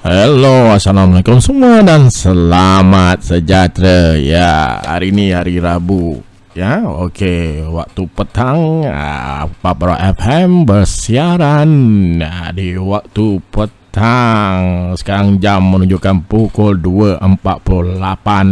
Hello, 0.00 0.72
Assalamualaikum 0.72 1.44
semua 1.44 1.84
dan 1.84 2.08
selamat 2.08 3.20
sejahtera. 3.20 4.16
Ya, 4.16 4.80
hari 4.80 5.12
ini 5.12 5.36
hari 5.36 5.60
Rabu. 5.60 6.24
Ya, 6.56 6.80
okey. 7.04 7.68
Waktu 7.68 8.08
petang, 8.08 8.88
uh, 8.88 9.44
Papra 9.60 10.00
FM 10.16 10.64
bersiaran 10.64 11.68
uh, 12.16 12.48
di 12.56 12.80
waktu 12.80 13.44
petang. 13.52 14.96
Sekarang 14.96 15.36
jam 15.36 15.68
menunjukkan 15.68 16.24
pukul 16.24 16.80
2.48 16.80 18.00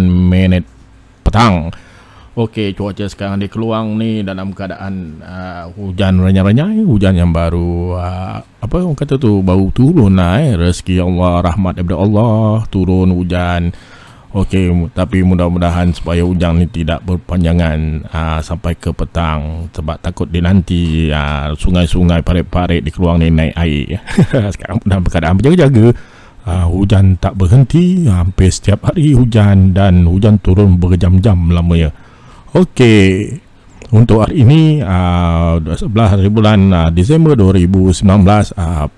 minit 0.05 0.69
petang. 1.25 1.73
Okey, 2.39 2.71
cuaca 2.71 3.03
sekarang 3.11 3.43
di 3.43 3.51
Keluang 3.51 3.99
ni 3.99 4.23
dalam 4.23 4.55
keadaan 4.55 5.19
uh, 5.19 5.67
hujan 5.75 6.23
renyai-renyai, 6.23 6.87
hujan 6.87 7.19
yang 7.19 7.35
baru 7.35 7.99
uh, 7.99 8.39
apa 8.63 8.79
orang 8.79 8.95
kata 8.95 9.19
tu 9.19 9.43
baru 9.43 9.75
turun 9.75 10.15
lah 10.15 10.39
eh. 10.39 10.55
Rezeki 10.55 11.03
Allah, 11.03 11.43
rahmat 11.51 11.83
daripada 11.83 11.99
Allah, 11.99 12.63
turun 12.71 13.11
hujan. 13.11 13.75
Okey, 14.31 14.71
tapi 14.95 15.27
mudah-mudahan 15.27 15.91
supaya 15.91 16.23
hujan 16.23 16.63
ni 16.63 16.71
tidak 16.71 17.03
berpanjangan 17.03 18.07
uh, 18.07 18.39
sampai 18.39 18.79
ke 18.79 18.95
petang 18.95 19.67
sebab 19.75 19.99
takut 19.99 20.31
dia 20.31 20.39
nanti 20.39 21.11
uh, 21.11 21.51
sungai-sungai 21.59 22.23
parit-parit 22.23 22.87
di 22.87 22.95
Keluang 22.95 23.19
ni 23.19 23.35
naik 23.35 23.59
air. 23.59 23.99
sekarang 24.55 24.79
dalam 24.87 25.03
keadaan 25.03 25.43
berjaga-jaga. 25.43 25.91
Uh, 26.47 26.71
hujan 26.71 27.19
tak 27.19 27.35
berhenti, 27.35 28.07
hampir 28.07 28.55
setiap 28.55 28.87
hari 28.87 29.11
hujan 29.19 29.75
dan 29.75 30.07
hujan 30.07 30.39
turun 30.39 30.79
berjam-jam 30.79 31.51
lamanya. 31.51 31.91
Okey. 32.57 33.37
Untuk 33.89 34.25
hari 34.25 34.45
ini 34.45 34.81
uh, 34.81 35.61
11 35.61 35.85
hari 35.93 36.29
bulan 36.29 36.61
uh, 36.73 36.89
Disember 36.93 37.33
2019 37.37 38.05
uh, 38.05 38.89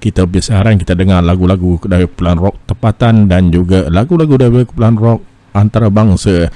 kita 0.00 0.24
bersiaran 0.24 0.80
kita 0.80 0.96
dengar 0.96 1.20
lagu-lagu 1.20 1.76
dari 1.84 2.08
kumpulan 2.08 2.40
rock 2.40 2.56
tempatan 2.64 3.28
dan 3.28 3.52
juga 3.52 3.84
lagu-lagu 3.92 4.36
dari 4.40 4.64
kumpulan 4.64 4.96
rock 4.96 5.20
antarabangsa. 5.52 6.48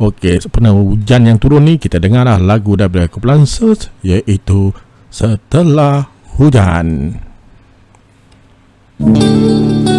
Okey, 0.00 0.40
sepenuh 0.40 0.96
hujan 0.96 1.28
yang 1.28 1.36
turun 1.36 1.68
ni 1.68 1.76
kita 1.76 2.00
dengarlah 2.00 2.40
lagu 2.40 2.76
dari 2.76 3.08
kumpulan 3.08 3.44
Search 3.44 3.92
iaitu 4.04 4.72
Setelah 5.12 6.08
Hujan. 6.40 7.20
Okey, 8.96 9.91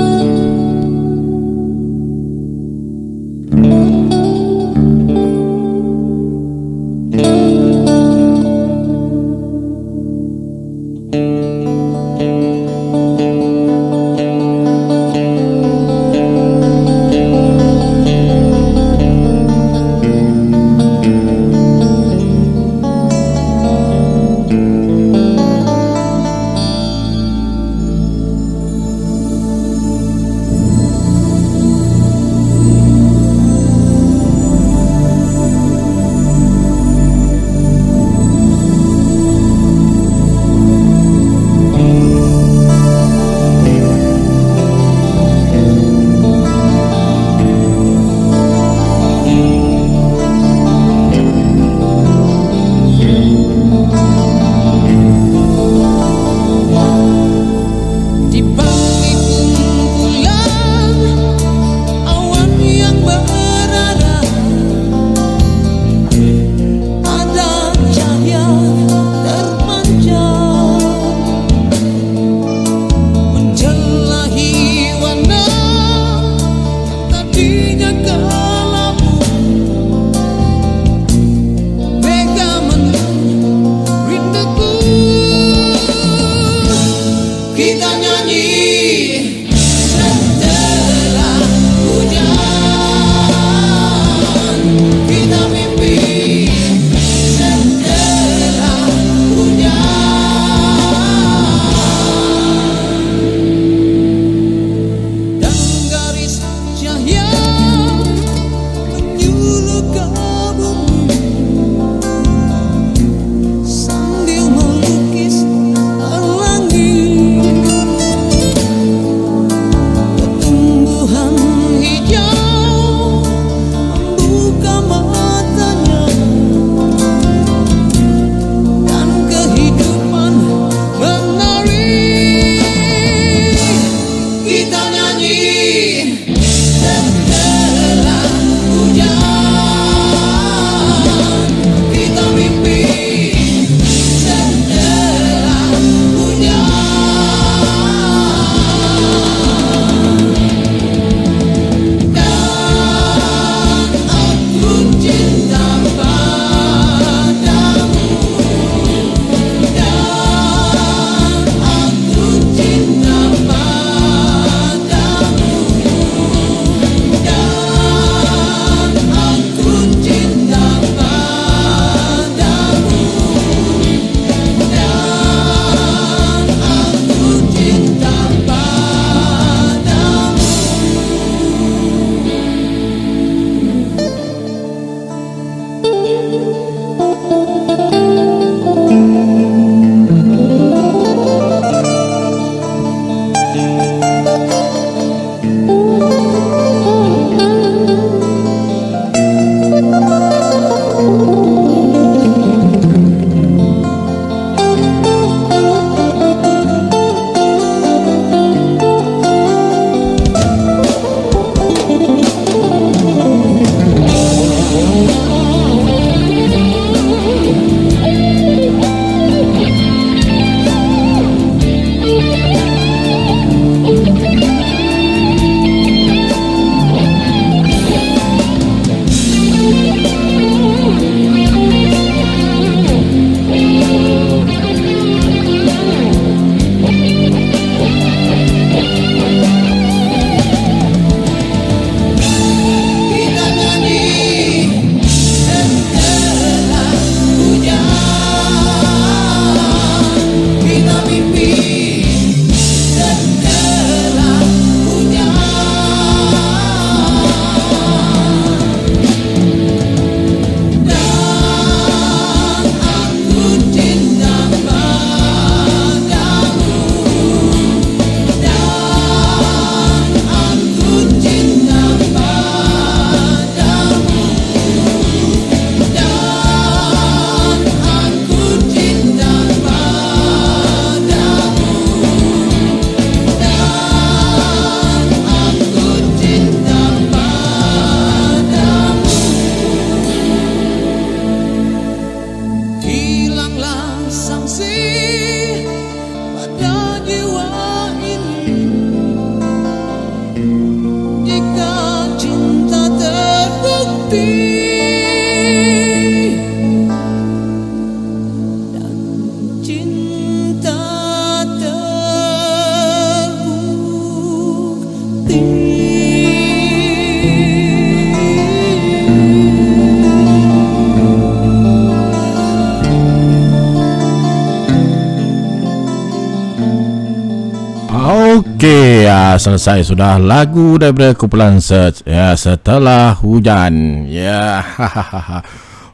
uh, 329.13 329.36
selesai 329.38 329.86
sudah 329.93 330.17
lagu 330.17 330.81
daripada 330.81 331.13
kumpulan 331.13 331.62
Search 331.62 332.01
ya 332.03 332.33
setelah 332.33 333.13
hujan. 333.13 334.05
Ya. 334.10 334.65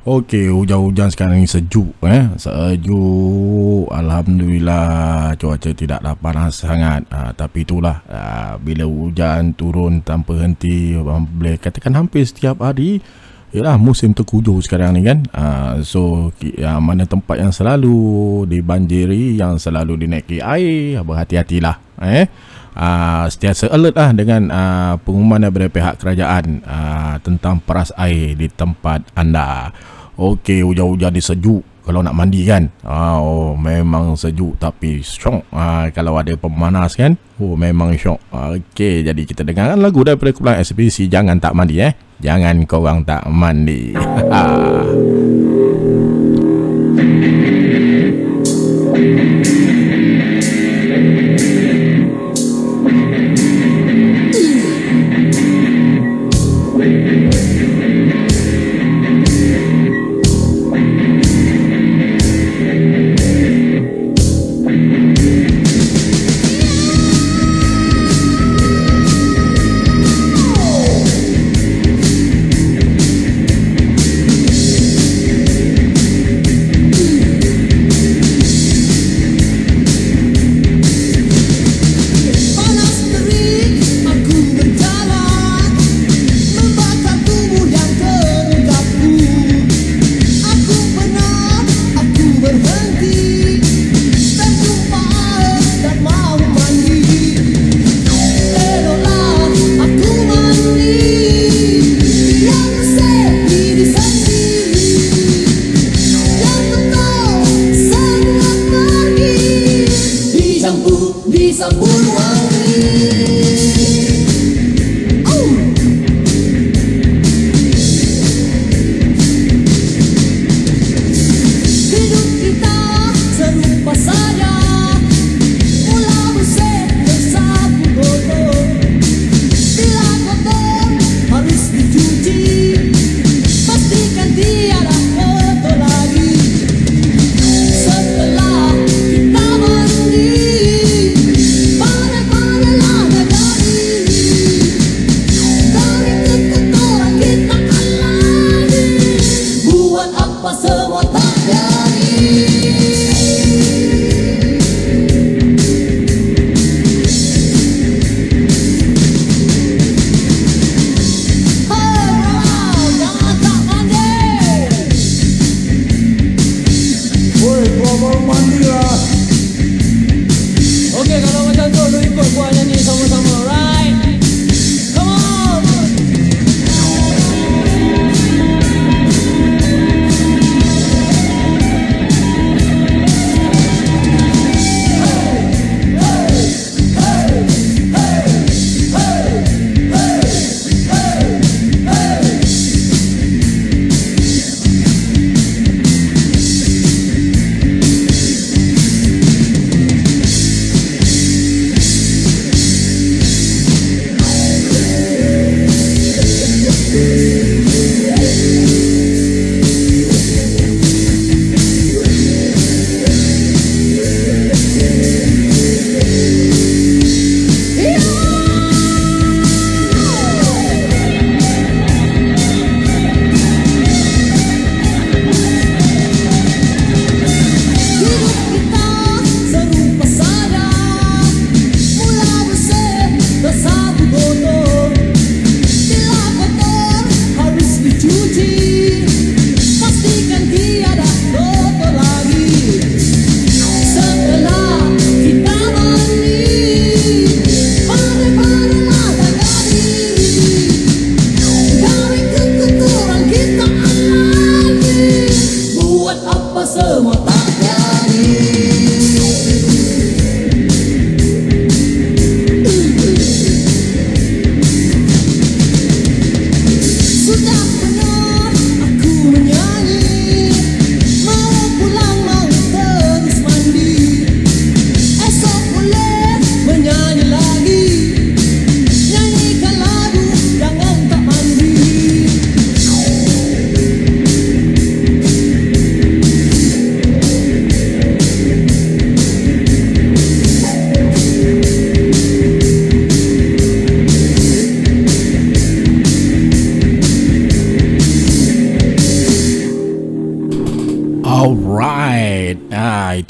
Okey, 0.09 0.49
hujan-hujan 0.49 1.11
sekarang 1.11 1.43
ni 1.43 1.45
sejuk 1.45 1.91
eh. 2.07 2.31
Sejuk. 2.39 3.91
Alhamdulillah 3.91 5.35
cuaca 5.35 5.69
tidaklah 5.75 6.15
panas 6.17 6.63
sangat. 6.63 7.03
Uh, 7.11 7.35
tapi 7.35 7.67
itulah 7.67 8.01
uh, 8.07 8.55
bila 8.57 8.87
hujan 8.87 9.53
turun 9.53 10.01
tanpa 10.01 10.39
henti 10.39 10.95
boleh 10.97 11.59
katakan 11.59 11.93
hampir 11.99 12.23
setiap 12.23 12.63
hari 12.63 13.03
Yalah 13.49 13.81
musim 13.81 14.13
terkujuh 14.13 14.61
sekarang 14.61 14.93
ni 14.93 15.01
kan 15.01 15.25
uh, 15.33 15.81
So 15.81 16.29
uh, 16.37 16.77
mana 16.77 17.09
tempat 17.09 17.41
yang 17.41 17.49
selalu 17.49 18.45
dibanjiri 18.45 19.41
Yang 19.41 19.65
selalu 19.65 20.05
dinaiki 20.05 20.37
air 20.37 21.01
Berhati-hatilah 21.01 21.81
eh? 22.05 22.29
Uh, 22.79 23.27
Setiasa 23.27 23.67
alert 23.67 23.99
lah 23.99 24.15
dengan 24.15 24.47
uh, 24.47 24.93
pengumuman 25.03 25.43
daripada 25.43 25.67
pihak 25.67 25.95
kerajaan 25.99 26.63
uh, 26.63 27.15
Tentang 27.19 27.59
peras 27.59 27.91
air 27.99 28.39
di 28.39 28.47
tempat 28.47 29.03
anda. 29.19 29.75
Okey 30.15 30.63
hujan-hujan 30.63 31.11
di 31.15 31.23
sejuk 31.23 31.63
kalau 31.89 32.05
nak 32.05 32.13
mandi 32.13 32.45
kan? 32.45 32.69
Uh, 32.85 33.17
oh 33.17 33.49
memang 33.57 34.13
sejuk 34.13 34.61
tapi 34.61 35.01
syok. 35.01 35.41
Uh, 35.49 35.89
kalau 35.89 36.21
ada 36.21 36.37
pemanas 36.37 36.93
kan? 36.93 37.17
Oh 37.41 37.57
memang 37.57 37.97
syok. 37.97 38.21
Okey 38.29 39.01
jadi 39.01 39.21
kita 39.25 39.41
dengarkan 39.41 39.81
lagu 39.81 40.05
daripada 40.05 40.29
kumpulan 40.29 40.61
SPC 40.61 41.09
jangan 41.09 41.41
tak 41.41 41.57
mandi 41.57 41.81
eh. 41.81 41.97
Jangan 42.21 42.67
korang 42.69 43.01
tak 43.07 43.25
mandi 43.31 43.95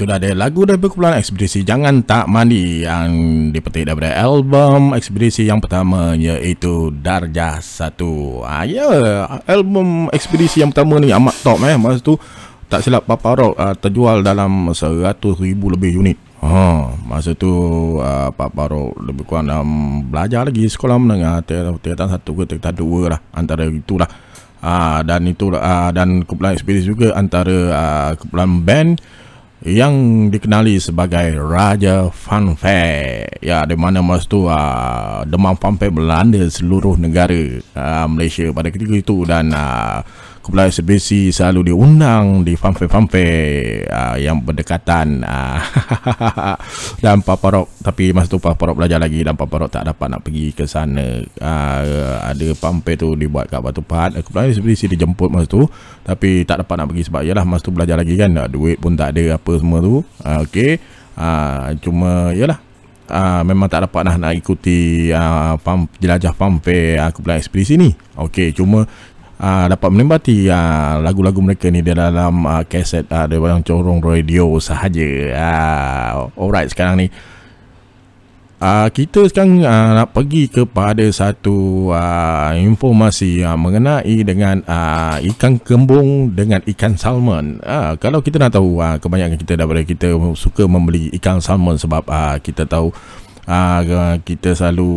Ya, 0.09 0.17
itu 0.17 0.25
dah 0.25 0.33
ada 0.33 0.41
lagu 0.41 0.65
dari 0.65 0.81
kumpulan 0.81 1.21
ekspedisi 1.21 1.61
Jangan 1.61 2.01
Tak 2.01 2.25
Mandi 2.25 2.81
yang 2.81 3.13
dipetik 3.53 3.85
daripada 3.85 4.17
album 4.17 4.97
ekspedisi 4.97 5.45
yang 5.45 5.61
pertama 5.61 6.17
iaitu 6.17 6.89
Darjah 6.89 7.61
Satu. 7.61 8.41
Ah, 8.41 8.65
ya, 8.65 8.89
album 9.45 10.09
ekspedisi 10.09 10.65
yang 10.65 10.73
pertama 10.73 10.97
ni 10.97 11.13
amat 11.13 11.37
top 11.45 11.61
eh. 11.61 11.77
Masa 11.77 12.01
tu 12.01 12.17
tak 12.65 12.81
silap 12.81 13.05
Papa 13.05 13.37
Rock 13.37 13.53
uh, 13.53 13.77
terjual 13.77 14.25
dalam 14.25 14.73
100 14.73 15.13
ribu 15.45 15.69
lebih 15.69 16.01
unit. 16.01 16.17
Ha, 16.41 16.89
masa 17.05 17.37
tu 17.37 17.53
uh, 18.01 18.33
Papa 18.33 18.65
Rock 18.65 18.97
lebih 19.05 19.29
kurang 19.29 19.45
dalam 19.45 19.69
belajar 20.09 20.49
lagi 20.49 20.65
sekolah 20.65 20.97
menengah 20.97 21.45
tingkatan 21.45 22.09
satu 22.09 22.33
ke 22.33 22.49
tingkatan 22.49 22.81
dua 22.81 23.13
lah 23.13 23.21
antara 23.37 23.69
itulah. 23.69 24.09
Uh, 24.57 25.05
dan 25.05 25.21
itu 25.29 25.53
uh, 25.53 25.93
dan 25.93 26.25
kumpulan 26.25 26.57
ekspedisi 26.57 26.97
juga 26.97 27.13
antara 27.13 27.57
uh, 27.69 28.11
kumpulan 28.17 28.49
band 28.65 28.97
yang 29.67 30.27
dikenali 30.31 30.79
sebagai 30.79 31.35
Raja 31.35 32.07
Funfair 32.07 33.27
ya 33.43 33.67
di 33.67 33.75
mana 33.75 33.99
masa 33.99 34.23
tu 34.23 34.47
uh, 34.47 35.27
demam 35.27 35.59
funfair 35.59 35.91
melanda 35.91 36.39
seluruh 36.47 36.95
negara 36.95 37.59
uh, 37.75 38.07
Malaysia 38.07 38.47
pada 38.55 38.71
ketika 38.71 38.95
itu 38.95 39.27
dan 39.27 39.51
uh, 39.51 39.99
kumpulan 40.41 40.71
SBC 40.71 41.29
selalu 41.29 41.71
diundang 41.71 42.41
di 42.47 42.57
fanfare-fanfare 42.57 43.85
uh, 43.91 44.17
yang 44.17 44.41
berdekatan 44.41 45.21
uh, 45.21 45.59
dan 47.03 47.21
Papa 47.21 47.47
Rock 47.53 47.67
tapi 47.83 48.15
masa 48.15 48.31
tu 48.31 48.41
Papa 48.41 48.71
Rock 48.71 48.81
belajar 48.81 48.99
lagi. 48.99 49.21
Dan 49.21 49.35
Papa 49.35 49.61
Rock 49.61 49.75
tak 49.75 49.85
dapat 49.85 50.07
nak 50.09 50.21
pergi 50.25 50.55
ke 50.55 50.63
sana. 50.65 51.21
Uh, 51.37 52.15
ada 52.23 52.47
fanfare 52.55 52.97
tu 52.97 53.13
dibuat 53.13 53.51
kat 53.51 53.61
Batu 53.61 53.83
Pahat. 53.83 54.17
Kumpulan 54.23 54.49
SBC 54.49 54.89
dijemput 54.91 55.29
masa 55.29 55.45
tu 55.45 55.67
tapi 56.01 56.47
tak 56.47 56.65
dapat 56.65 56.75
nak 56.81 56.87
pergi 56.89 57.03
sebab 57.11 57.21
yalah 57.21 57.45
masa 57.45 57.67
tu 57.67 57.71
belajar 57.75 57.99
lagi 57.99 58.15
kan. 58.15 58.31
Duit 58.47 58.79
pun 58.79 58.95
tak 58.95 59.13
ada 59.15 59.37
apa 59.37 59.51
semua 59.59 59.83
tu. 59.83 60.01
Uh, 60.23 60.39
ok. 60.43 60.57
Uh, 61.19 61.75
cuma 61.83 62.31
yalah 62.31 62.69
Uh, 63.09 63.41
memang 63.41 63.65
tak 63.65 63.89
dapat 63.89 64.05
nak, 64.05 64.21
nak 64.21 64.33
ikuti 64.37 65.09
uh, 65.09 65.57
farm, 65.65 65.89
jelajah 65.97 66.29
fanfare 66.29 67.01
uh, 67.01 67.09
kumpulan 67.09 67.41
ekspedisi 67.41 67.73
ni. 67.73 67.89
Okey, 68.13 68.53
cuma 68.53 68.85
uh, 69.39 69.65
dapat 69.71 69.89
menikmati 69.89 70.51
uh, 70.51 70.99
lagu-lagu 71.01 71.39
mereka 71.39 71.71
ni 71.71 71.79
di 71.81 71.95
dalam 71.95 72.43
uh, 72.45 72.63
kaset 72.67 73.07
uh, 73.09 73.25
dalam 73.25 73.63
corong 73.63 74.03
radio 74.03 74.59
sahaja. 74.59 75.09
Uh, 75.33 76.11
alright 76.37 76.69
sekarang 76.69 77.07
ni 77.07 77.07
Uh, 78.59 78.91
kita 78.91 79.23
sekarang 79.31 79.63
uh, 79.63 80.03
nak 80.03 80.11
pergi 80.11 80.51
kepada 80.51 81.07
satu 81.15 81.87
uh, 81.95 82.51
informasi 82.59 83.39
uh, 83.39 83.55
mengenai 83.55 84.19
dengan 84.27 84.59
uh, 84.67 85.15
ikan 85.31 85.55
kembung 85.63 86.35
dengan 86.35 86.59
ikan 86.67 86.99
salmon. 86.99 87.63
Uh, 87.63 87.95
kalau 87.95 88.19
kita 88.19 88.35
nak 88.35 88.59
tahu, 88.59 88.83
uh, 88.83 88.99
kebanyakan 88.99 89.39
kita 89.39 89.55
daripada 89.55 89.79
kita 89.87 90.11
suka 90.35 90.67
membeli 90.67 91.07
ikan 91.15 91.39
salmon 91.39 91.79
sebab 91.79 92.03
uh, 92.03 92.35
kita 92.43 92.67
tahu 92.67 92.91
uh, 93.49 94.15
kita 94.21 94.53
selalu 94.53 94.91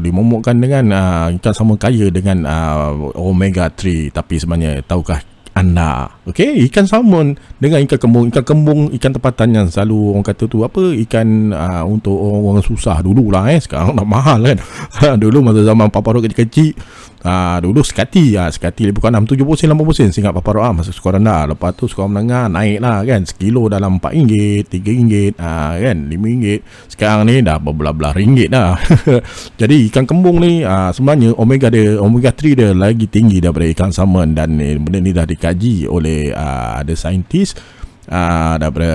dimomokkan 0.00 0.56
dengan 0.56 0.84
uh, 0.96 1.26
ikan 1.36 1.52
sama 1.52 1.76
kaya 1.76 2.08
dengan 2.08 2.48
uh, 2.48 3.12
omega 3.20 3.68
3 3.68 4.16
tapi 4.16 4.40
sebenarnya 4.40 4.80
tahukah 4.88 5.20
anda? 5.58 6.06
Okey 6.22 6.70
ikan 6.70 6.86
salmon 6.86 7.34
dengan 7.58 7.82
ikan 7.82 7.98
kembung. 7.98 8.30
Ikan 8.30 8.44
kembung 8.46 8.80
ikan 8.94 9.10
tempatan 9.10 9.48
yang 9.50 9.66
selalu 9.66 10.14
orang 10.14 10.26
kata 10.30 10.46
tu 10.46 10.62
apa? 10.62 10.94
Ikan 10.94 11.50
uh, 11.50 11.82
untuk 11.82 12.14
orang-orang 12.14 12.62
susah 12.62 13.02
dululah 13.02 13.50
eh. 13.50 13.58
Sekarang 13.58 13.98
dah 13.98 14.06
mahal 14.06 14.54
kan? 14.54 14.58
Dulu 15.22 15.42
masa 15.42 15.66
zaman 15.66 15.90
papa 15.90 16.14
kecil-kecil 16.14 16.78
Ah 17.26 17.58
dulu 17.58 17.82
sekati. 17.82 18.38
Ah 18.38 18.46
sekati 18.46 18.86
lebih 18.86 19.02
kurang 19.02 19.26
6 19.26 19.34
70 19.34 19.58
sen 19.58 19.68
80 19.74 19.98
sen 19.98 20.08
singkat 20.14 20.32
papa 20.38 20.54
ah 20.62 20.70
masa 20.70 20.94
sekolah 20.94 21.18
rendah. 21.18 21.42
Lepas 21.54 21.74
tu 21.74 21.90
sekolah 21.90 22.06
menengah 22.06 22.46
naik 22.46 22.78
lah 22.78 23.02
kan. 23.02 23.26
Sekilo 23.26 23.66
dalam 23.66 23.98
4 23.98 24.14
ringgit 24.14 24.64
3 24.70 24.86
ringgit 24.86 25.34
ah 25.42 25.74
kan. 25.74 25.96
5 26.06 26.14
ringgit. 26.14 26.60
Sekarang 26.86 27.26
ni 27.26 27.42
dah 27.42 27.58
berbelah-belah 27.58 28.12
ringgit 28.14 28.48
dah. 28.54 28.78
Jadi 29.60 29.90
ikan 29.90 30.06
kembung 30.06 30.38
ni 30.38 30.62
ah, 30.62 30.94
sebenarnya 30.94 31.34
omega 31.34 31.66
dia 31.72 31.98
omega 31.98 32.30
3 32.30 32.54
dia 32.54 32.70
lagi 32.70 33.10
tinggi 33.10 33.42
daripada 33.42 33.66
ikan 33.74 33.90
salmon. 33.90 34.38
Dan 34.38 34.54
ni, 34.54 34.78
benda 34.78 35.02
ni 35.02 35.10
dah 35.10 35.26
dikaji 35.26 35.90
oleh 35.90 36.30
ada 36.30 36.94
saintis 36.94 37.58
ah, 38.06 38.54
daripada 38.62 38.92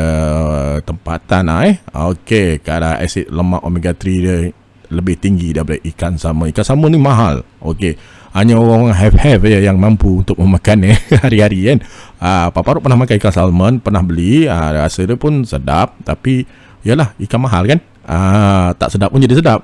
tempatan 0.88 1.44
ah, 1.52 1.68
eh. 1.68 1.76
Okey 1.92 2.64
kadar 2.64 3.04
asid 3.04 3.28
lemak 3.28 3.62
omega 3.68 3.92
3 3.92 4.00
dia 4.24 4.63
lebih 4.94 5.18
tinggi 5.18 5.52
daripada 5.52 5.82
ikan 5.90 6.16
salmon. 6.16 6.54
Ikan 6.54 6.66
salmon 6.66 6.94
ni 6.94 7.02
mahal. 7.02 7.42
Okey. 7.60 7.98
Hanya 8.34 8.58
orang 8.58 8.90
have-have 8.90 9.46
ya 9.46 9.62
yang 9.62 9.78
mampu 9.78 10.26
untuk 10.26 10.38
memakan 10.42 10.90
eh 10.90 10.98
hari-hari 11.26 11.70
kan. 11.70 11.80
Ah, 12.18 12.48
Papa 12.50 12.78
Ruk 12.78 12.86
pernah 12.86 12.98
makan 12.98 13.16
ikan 13.18 13.34
salmon, 13.34 13.74
pernah 13.78 14.02
beli, 14.02 14.50
ah, 14.50 14.74
rasa 14.74 15.06
dia 15.06 15.18
pun 15.18 15.46
sedap 15.46 15.98
tapi 16.02 16.46
yalah 16.82 17.14
ikan 17.22 17.42
mahal 17.42 17.66
kan. 17.66 17.80
Ah, 18.04 18.76
tak 18.76 18.92
sedap 18.92 19.16
pun 19.16 19.24
jadi 19.24 19.40
sedap. 19.40 19.64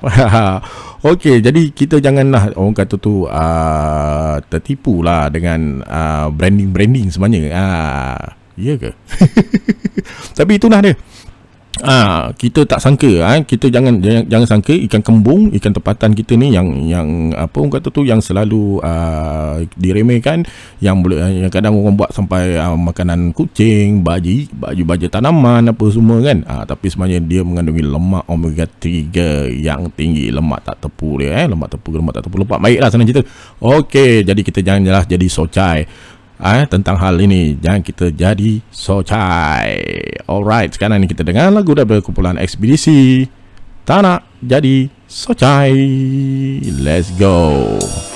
Okey, 1.11 1.43
jadi 1.43 1.61
kita 1.75 1.99
janganlah 1.99 2.55
orang 2.55 2.75
kata 2.75 2.95
tu 2.95 3.27
ah, 3.27 4.39
tertipu 4.47 5.03
lah 5.03 5.27
dengan 5.27 5.83
ah, 5.83 6.31
branding-branding 6.31 7.11
sebenarnya. 7.11 7.51
Ah, 7.51 8.37
iya 8.55 8.79
ke? 8.79 8.95
tapi 10.39 10.55
itulah 10.55 10.79
dia. 10.79 10.95
Ah, 11.79 12.35
kita 12.35 12.67
tak 12.67 12.83
sangka 12.83 13.23
ah, 13.23 13.39
kita 13.39 13.71
jangan, 13.71 14.03
jangan 14.03 14.23
jangan 14.27 14.47
sangka 14.51 14.75
ikan 14.75 14.99
kembung, 14.99 15.47
ikan 15.55 15.71
tempatan 15.71 16.11
kita 16.11 16.35
ni 16.35 16.51
yang 16.51 16.67
yang 16.83 17.31
apa 17.31 17.55
orang 17.55 17.79
kata 17.79 17.87
tu 17.87 18.03
yang 18.03 18.19
selalu 18.19 18.83
uh, 18.83 19.63
diremehkan 19.79 20.43
yang 20.83 20.99
boleh 20.99 21.23
yang 21.39 21.47
kadang 21.47 21.79
orang 21.79 21.95
buat 21.95 22.11
sampai 22.11 22.59
uh, 22.59 22.75
makanan 22.75 23.31
kucing, 23.31 24.03
baji, 24.03 24.51
baju 24.51 24.83
baja 24.83 25.07
tanaman 25.07 25.71
apa 25.71 25.85
semua 25.87 26.19
kan. 26.19 26.43
Ah, 26.51 26.67
tapi 26.67 26.91
sebenarnya 26.91 27.23
dia 27.23 27.47
mengandungi 27.47 27.83
lemak 27.87 28.27
omega 28.27 28.67
3 28.67 29.47
yang 29.55 29.87
tinggi, 29.95 30.35
lemak 30.35 30.67
tak 30.67 30.83
tepu 30.83 31.23
dia 31.23 31.43
eh, 31.43 31.47
lemak 31.47 31.79
tepu 31.79 31.95
lemak 31.95 32.19
tak 32.19 32.27
tepu 32.27 32.43
lemak 32.43 32.59
baiklah 32.59 32.89
senang 32.91 33.07
cerita. 33.07 33.23
Okey, 33.63 34.27
jadi 34.27 34.41
kita 34.43 34.59
jangan 34.59 34.83
jelas 34.83 35.07
jadi 35.07 35.27
socai 35.31 35.87
eh, 36.39 36.63
tentang 36.71 36.95
hal 36.95 37.19
ini 37.19 37.59
jangan 37.59 37.83
kita 37.83 38.15
jadi 38.15 38.63
socai. 38.71 39.77
Alright 40.25 40.71
sekarang 40.73 41.03
ni 41.03 41.07
kita 41.11 41.27
dengar 41.27 41.51
lagu 41.51 41.75
dari 41.75 41.99
kumpulan 41.99 42.39
ekspedisi 42.39 43.27
tak 43.83 44.07
nak 44.07 44.25
jadi 44.39 44.87
socai. 45.05 45.75
Let's 46.79 47.11
go 47.19 48.08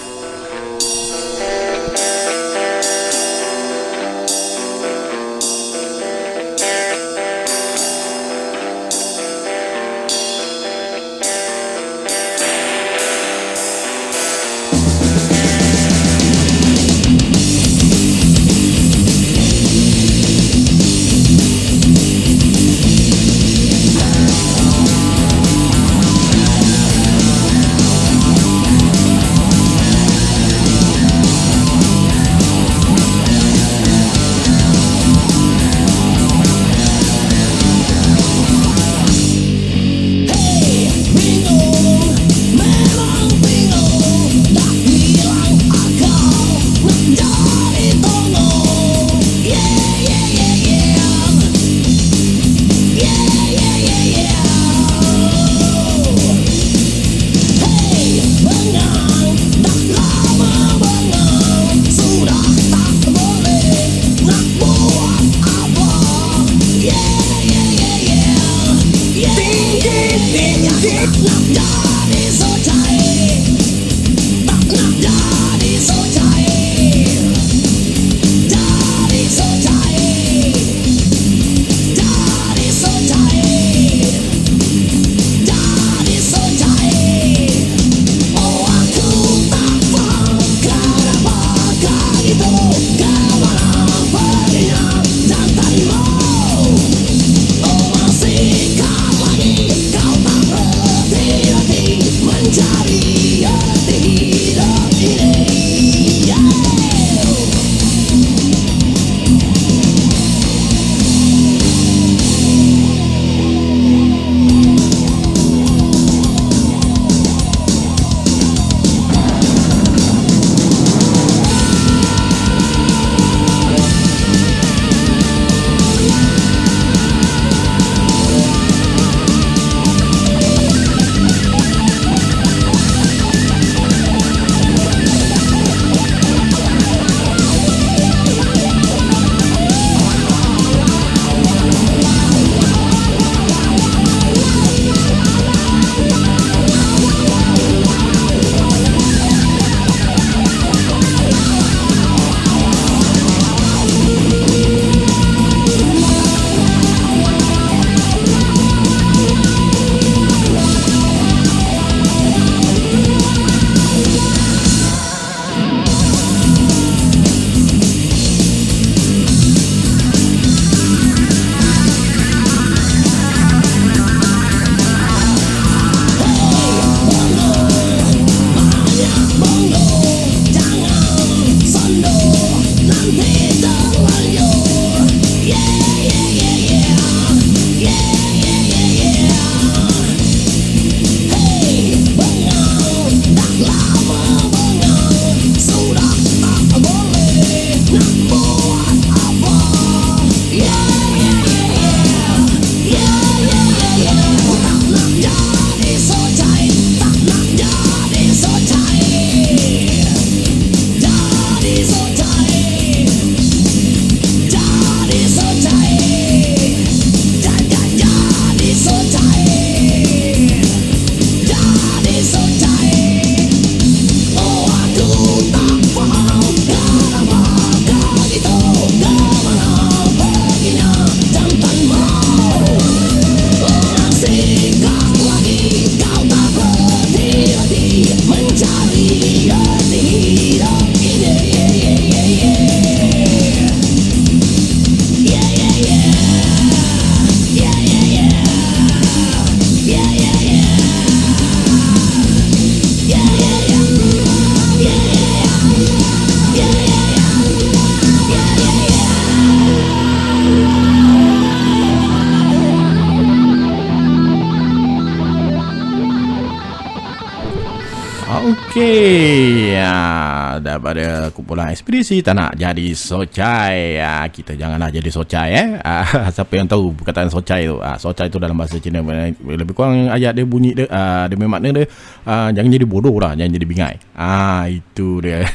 ekspedisi 271.93 272.25
tak 272.25 272.33
nak 272.33 272.57
jadi 272.57 272.87
socai. 272.97 274.01
Ya, 274.01 274.25
kita 274.25 274.57
janganlah 274.57 274.89
jadi 274.89 275.09
socai 275.13 275.49
eh. 275.53 275.69
Ah, 275.85 276.25
siapa 276.33 276.49
yang 276.57 276.65
tahu 276.65 276.89
perkataan 276.97 277.29
socai 277.29 277.69
tu? 277.69 277.77
Ah, 277.77 278.01
socai 278.01 278.33
tu 278.33 278.41
dalam 278.41 278.57
bahasa 278.57 278.81
Cina 278.81 279.05
lebih 279.45 279.77
kurang 279.77 280.09
ayat 280.09 280.33
dia 280.33 280.41
bunyi 280.41 280.73
dia 280.73 280.89
ah, 280.89 281.29
dia 281.29 281.37
makna 281.37 281.69
dia 281.69 281.85
ah, 282.25 282.49
jangan 282.49 282.73
jadi 282.73 282.85
bodoh 282.89 283.13
lah, 283.21 283.37
jangan 283.37 283.53
jadi 283.53 283.67
bingai. 283.69 283.95
Ah, 284.17 284.65
itu 284.65 285.21
dia. 285.21 285.45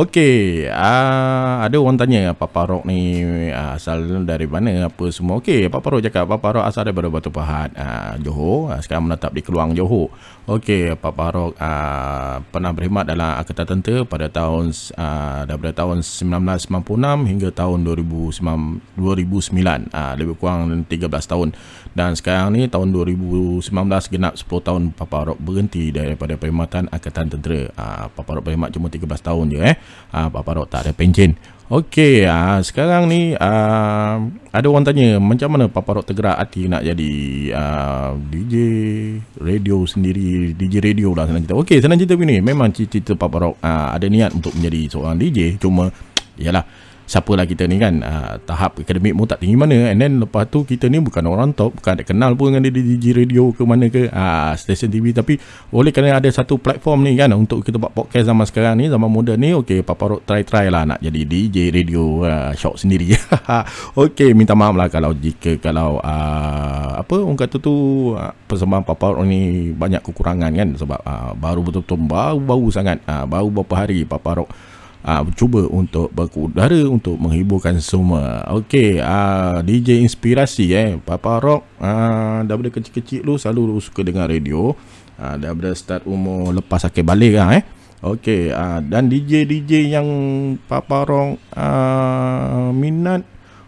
Okey, 0.00 0.68
ah, 0.68 1.64
ada 1.64 1.76
orang 1.80 1.96
tanya 1.96 2.36
Papa 2.36 2.68
Rock 2.68 2.84
ni 2.84 3.24
ah, 3.48 3.80
asal 3.80 4.04
dari 4.28 4.44
mana 4.44 4.92
apa 4.92 5.08
semua. 5.08 5.40
Okey, 5.40 5.72
Papa 5.72 5.96
Rock 5.96 6.04
cakap 6.04 6.28
Papa 6.28 6.60
Rock 6.60 6.64
asal 6.68 6.84
daripada 6.84 7.08
Batu 7.08 7.32
Pahat, 7.32 7.72
ah, 7.78 8.20
Johor. 8.20 8.76
Ah, 8.76 8.80
sekarang 8.84 9.08
menetap 9.08 9.32
di 9.32 9.40
Keluang 9.40 9.72
Johor. 9.72 10.12
Okey, 10.44 10.92
Papa 11.00 11.32
Rock 11.32 11.56
uh, 11.56 12.36
pernah 12.52 12.68
berkhidmat 12.76 13.08
dalam 13.08 13.40
Angkatan 13.40 13.64
Tentera 13.64 14.04
pada 14.04 14.28
tahun 14.28 14.76
uh, 14.92 15.48
daripada 15.48 15.72
tahun 15.72 16.04
1996 16.04 16.84
hingga 17.24 17.48
tahun 17.48 17.80
2009, 17.80 19.00
2009 19.00 19.88
uh, 19.88 20.12
lebih 20.20 20.36
kurang 20.36 20.84
13 20.84 21.08
tahun. 21.08 21.56
Dan 21.96 22.12
sekarang 22.12 22.60
ni 22.60 22.68
tahun 22.68 22.92
2019 22.92 23.72
genap 24.12 24.36
10 24.36 24.68
tahun 24.68 24.82
Papa 24.92 25.32
Rock 25.32 25.40
berhenti 25.40 25.88
daripada 25.88 26.36
perkhidmatan 26.36 26.92
Angkatan 26.92 27.32
Tentera. 27.32 27.72
Uh, 27.72 28.12
Papa 28.12 28.36
Rock 28.36 28.52
berkhidmat 28.52 28.68
cuma 28.76 28.92
13 28.92 29.13
tahun 29.20 29.54
je 29.54 29.60
eh. 29.62 29.76
Uh, 30.10 30.28
Papa 30.30 30.50
Rock 30.58 30.70
tak 30.70 30.88
ada 30.88 30.92
pencen. 30.94 31.34
Okey, 31.64 32.28
uh, 32.28 32.60
sekarang 32.60 33.08
ni 33.08 33.32
uh, 33.32 34.16
ada 34.52 34.66
orang 34.68 34.84
tanya 34.84 35.16
macam 35.16 35.48
mana 35.48 35.64
Papa 35.66 35.96
Rock 35.96 36.12
tergerak 36.12 36.36
hati 36.36 36.68
nak 36.68 36.84
jadi 36.84 37.12
uh, 37.56 38.20
DJ 38.20 38.54
radio 39.40 39.80
sendiri, 39.88 40.52
DJ 40.52 40.84
radio 40.84 41.16
lah 41.16 41.24
senang 41.24 41.40
cerita. 41.48 41.56
Okey, 41.56 41.80
senang 41.80 41.96
cerita 41.96 42.20
begini, 42.20 42.44
memang 42.44 42.68
cita-cita 42.68 43.16
Papa 43.16 43.48
Rock 43.48 43.56
uh, 43.64 43.96
ada 43.96 44.06
niat 44.12 44.36
untuk 44.36 44.52
menjadi 44.52 44.92
seorang 44.92 45.16
DJ, 45.16 45.56
cuma 45.56 45.88
yalah 46.36 46.68
siapalah 47.04 47.44
kita 47.44 47.68
ni 47.68 47.76
kan 47.76 48.00
uh, 48.00 48.40
tahap 48.48 48.80
akademik 48.80 49.12
pun 49.12 49.28
tak 49.28 49.44
tinggi 49.44 49.56
mana. 49.56 49.92
And 49.92 50.00
then 50.00 50.20
lepas 50.24 50.48
tu 50.48 50.64
kita 50.64 50.88
ni 50.88 51.00
bukan 51.04 51.24
orang 51.28 51.52
top 51.52 51.76
bukan 51.76 52.00
ada 52.00 52.04
kenal 52.04 52.32
pun 52.32 52.52
dengan 52.52 52.64
dia 52.64 52.72
DJ 52.72 53.12
radio 53.12 53.52
ke 53.52 53.62
mana 53.64 53.92
ke 53.92 54.08
uh, 54.08 54.52
stesen 54.56 54.88
TV 54.88 55.12
tapi 55.12 55.36
oleh 55.72 55.92
kerana 55.92 56.16
ada 56.16 56.28
satu 56.32 56.56
platform 56.56 57.04
ni 57.04 57.16
kan 57.20 57.32
untuk 57.36 57.60
kita 57.60 57.76
buat 57.76 57.92
podcast 57.92 58.24
zaman 58.28 58.44
sekarang 58.48 58.80
ni 58.80 58.88
zaman 58.88 59.08
moden 59.08 59.36
ni 59.36 59.52
ok 59.52 59.84
Papa 59.84 60.16
Rock 60.16 60.22
try-try 60.24 60.72
lah 60.72 60.88
nak 60.88 61.00
jadi 61.04 61.20
DJ 61.28 61.56
radio 61.68 62.24
uh, 62.24 62.52
shock 62.56 62.80
sendiri. 62.80 63.12
Ok 63.94 64.34
minta 64.34 64.56
maaf 64.56 64.74
lah 64.74 64.88
kalau 64.90 65.12
jika 65.14 65.60
kalau 65.60 66.02
uh, 66.02 66.90
apa 66.98 67.14
orang 67.20 67.38
kata 67.38 67.60
tu 67.60 67.74
uh, 68.16 68.32
persembahan 68.48 68.82
Papa 68.82 69.14
Rock 69.14 69.28
ni 69.28 69.70
banyak 69.76 70.00
kekurangan 70.02 70.50
kan 70.50 70.68
sebab 70.74 71.00
uh, 71.04 71.30
baru 71.36 71.60
betul-betul 71.60 72.00
baru-baru 72.08 72.66
sangat. 72.72 72.98
Uh, 73.04 73.26
baru 73.28 73.48
beberapa 73.50 73.74
hari 73.74 74.06
Papa 74.06 74.42
Rock 74.42 74.50
uh, 75.04 75.22
cuba 75.36 75.68
untuk 75.68 76.10
berkudara 76.10 76.80
untuk 76.88 77.20
menghiburkan 77.20 77.76
semua. 77.78 78.42
Okey, 78.50 78.98
uh, 78.98 79.60
DJ 79.60 80.00
inspirasi 80.00 80.72
eh 80.72 80.96
Papa 80.98 81.38
Rock 81.38 81.62
uh, 81.78 82.40
daripada 82.42 82.72
kecil-kecil 82.72 83.22
lu 83.22 83.36
selalu 83.36 83.78
suka 83.84 84.00
dengar 84.02 84.32
radio. 84.32 84.72
Uh, 85.14 85.38
daripada 85.38 85.70
start 85.78 86.02
umur 86.10 86.50
lepas 86.50 86.82
sakit 86.82 87.06
balik 87.06 87.38
lah 87.38 87.60
eh. 87.60 87.62
Okey, 88.04 88.50
uh, 88.50 88.82
dan 88.82 89.06
DJ-DJ 89.06 89.94
yang 89.94 90.08
Papa 90.66 91.06
Rock 91.06 91.38
uh, 91.54 92.74
minat 92.74 93.22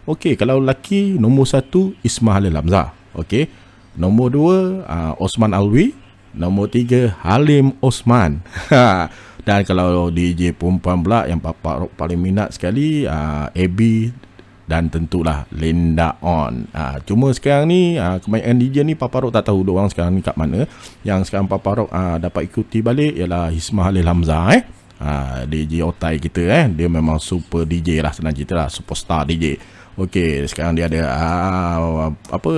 Okey, 0.07 0.39
kalau 0.39 0.63
lelaki 0.63 1.19
nombor 1.19 1.43
satu 1.43 1.91
Ismail 1.99 2.47
Halil 2.47 2.55
Hamzah. 2.55 2.95
Okey. 3.11 3.51
Nombor 3.99 4.31
dua 4.31 4.57
uh, 4.87 5.13
Osman 5.19 5.51
Alwi. 5.51 5.91
Nombor 6.31 6.71
tiga 6.71 7.11
Halim 7.27 7.75
Osman. 7.83 8.39
Dan 9.47 9.63
kalau 9.63 10.11
DJ 10.11 10.51
perempuan 10.51 10.99
pula 10.99 11.23
yang 11.23 11.39
Papa 11.39 11.79
Rock 11.79 11.95
paling 11.95 12.19
minat 12.19 12.51
sekali 12.51 13.07
uh, 13.07 13.47
AB 13.55 14.11
dan 14.67 14.91
tentulah 14.91 15.47
Linda 15.55 16.19
On. 16.19 16.67
Uh, 16.75 16.99
cuma 17.07 17.31
sekarang 17.31 17.71
ni 17.71 17.95
uh, 17.95 18.19
kebanyakan 18.19 18.59
DJ 18.59 18.83
ni 18.83 18.99
Papa 18.99 19.23
Rock 19.23 19.31
tak 19.31 19.47
tahu 19.47 19.63
dia 19.63 19.71
orang 19.71 19.87
sekarang 19.87 20.19
ni 20.19 20.21
kat 20.21 20.35
mana. 20.35 20.67
Yang 21.07 21.31
sekarang 21.31 21.47
Papa 21.47 21.79
Rock 21.79 21.89
uh, 21.95 22.19
dapat 22.19 22.51
ikuti 22.51 22.83
balik 22.83 23.15
ialah 23.15 23.47
Hisma 23.47 23.87
Halil 23.87 24.03
Hamzah 24.03 24.51
eh. 24.51 24.67
Uh, 24.99 25.47
DJ 25.47 25.79
Otai 25.87 26.19
kita 26.19 26.43
eh. 26.43 26.67
Dia 26.67 26.91
memang 26.91 27.15
super 27.15 27.63
DJ 27.63 28.03
lah 28.03 28.11
senang 28.11 28.35
cerita 28.35 28.51
lah. 28.51 28.67
Superstar 28.67 29.23
DJ. 29.23 29.55
Okey, 29.97 30.45
sekarang 30.45 30.77
dia 30.77 30.85
ada 30.91 31.09
uh, 31.09 32.13
apa 32.29 32.51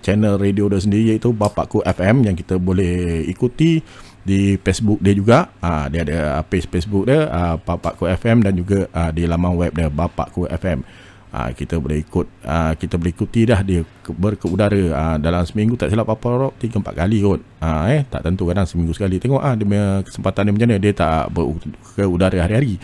channel 0.00 0.40
radio 0.40 0.70
dia 0.70 0.80
sendiri 0.80 1.12
iaitu 1.12 1.28
Bapakku 1.34 1.84
FM 1.84 2.24
yang 2.24 2.32
kita 2.38 2.56
boleh 2.56 3.20
ikuti 3.28 3.84
di 4.24 4.60
Facebook 4.60 5.00
dia 5.00 5.14
juga. 5.16 5.38
Uh, 5.60 5.86
dia 5.88 6.04
ada 6.04 6.18
page 6.44 6.68
Facebook 6.68 7.08
dia 7.08 7.28
uh, 7.28 7.56
Bapakku 7.56 8.04
FM 8.08 8.44
dan 8.44 8.52
juga 8.56 8.88
uh, 8.92 9.10
di 9.12 9.24
laman 9.24 9.56
web 9.56 9.72
dia 9.72 9.88
Bapakku 9.88 10.48
FM 10.48 10.84
uh, 11.30 11.50
kita 11.54 11.78
boleh 11.78 12.02
ikut 12.02 12.26
uh, 12.44 12.72
kita 12.74 12.98
boleh 12.98 13.12
ikuti 13.14 13.46
dah 13.46 13.60
dia 13.62 13.86
berkeudara. 14.06 14.82
Uh, 14.90 15.16
dalam 15.22 15.42
seminggu 15.46 15.78
tak 15.78 15.90
silap 15.90 16.10
apa 16.10 16.28
rock 16.28 16.54
3 16.58 16.82
4 16.82 17.00
kali 17.00 17.18
kot. 17.22 17.40
Uh, 17.62 17.84
eh 17.90 18.02
tak 18.06 18.26
tentu 18.26 18.50
kadang 18.50 18.66
seminggu 18.66 18.92
sekali. 18.94 19.22
Tengok 19.22 19.40
ah 19.40 19.54
uh, 19.54 19.54
dia 19.56 20.02
kesempatan 20.04 20.50
dia 20.50 20.52
macam 20.52 20.68
mana 20.68 20.82
dia 20.82 20.92
tak 20.92 21.24
berkeudara 21.32 22.38
hari-hari. 22.44 22.76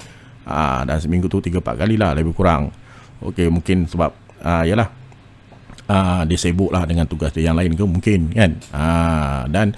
Uh, 0.46 0.87
dan 0.87 0.99
seminggu 1.03 1.27
tu 1.27 1.42
3 1.42 1.59
4 1.59 1.83
kali 1.83 1.94
lah 1.99 2.14
lebih 2.14 2.33
kurang. 2.33 2.70
Okey 3.22 3.51
mungkin 3.51 3.90
sebab 3.90 4.11
uh, 4.42 4.64
yalah. 4.66 4.88
Uh, 5.87 6.27
dia 6.27 6.35
sibuk 6.35 6.75
lah 6.75 6.83
dengan 6.83 7.07
tugas 7.07 7.31
dia 7.31 7.46
yang 7.46 7.55
lain 7.55 7.79
ke? 7.79 7.85
Mungkin 7.87 8.35
kan? 8.35 8.59
Uh, 8.75 9.46
dan 9.55 9.70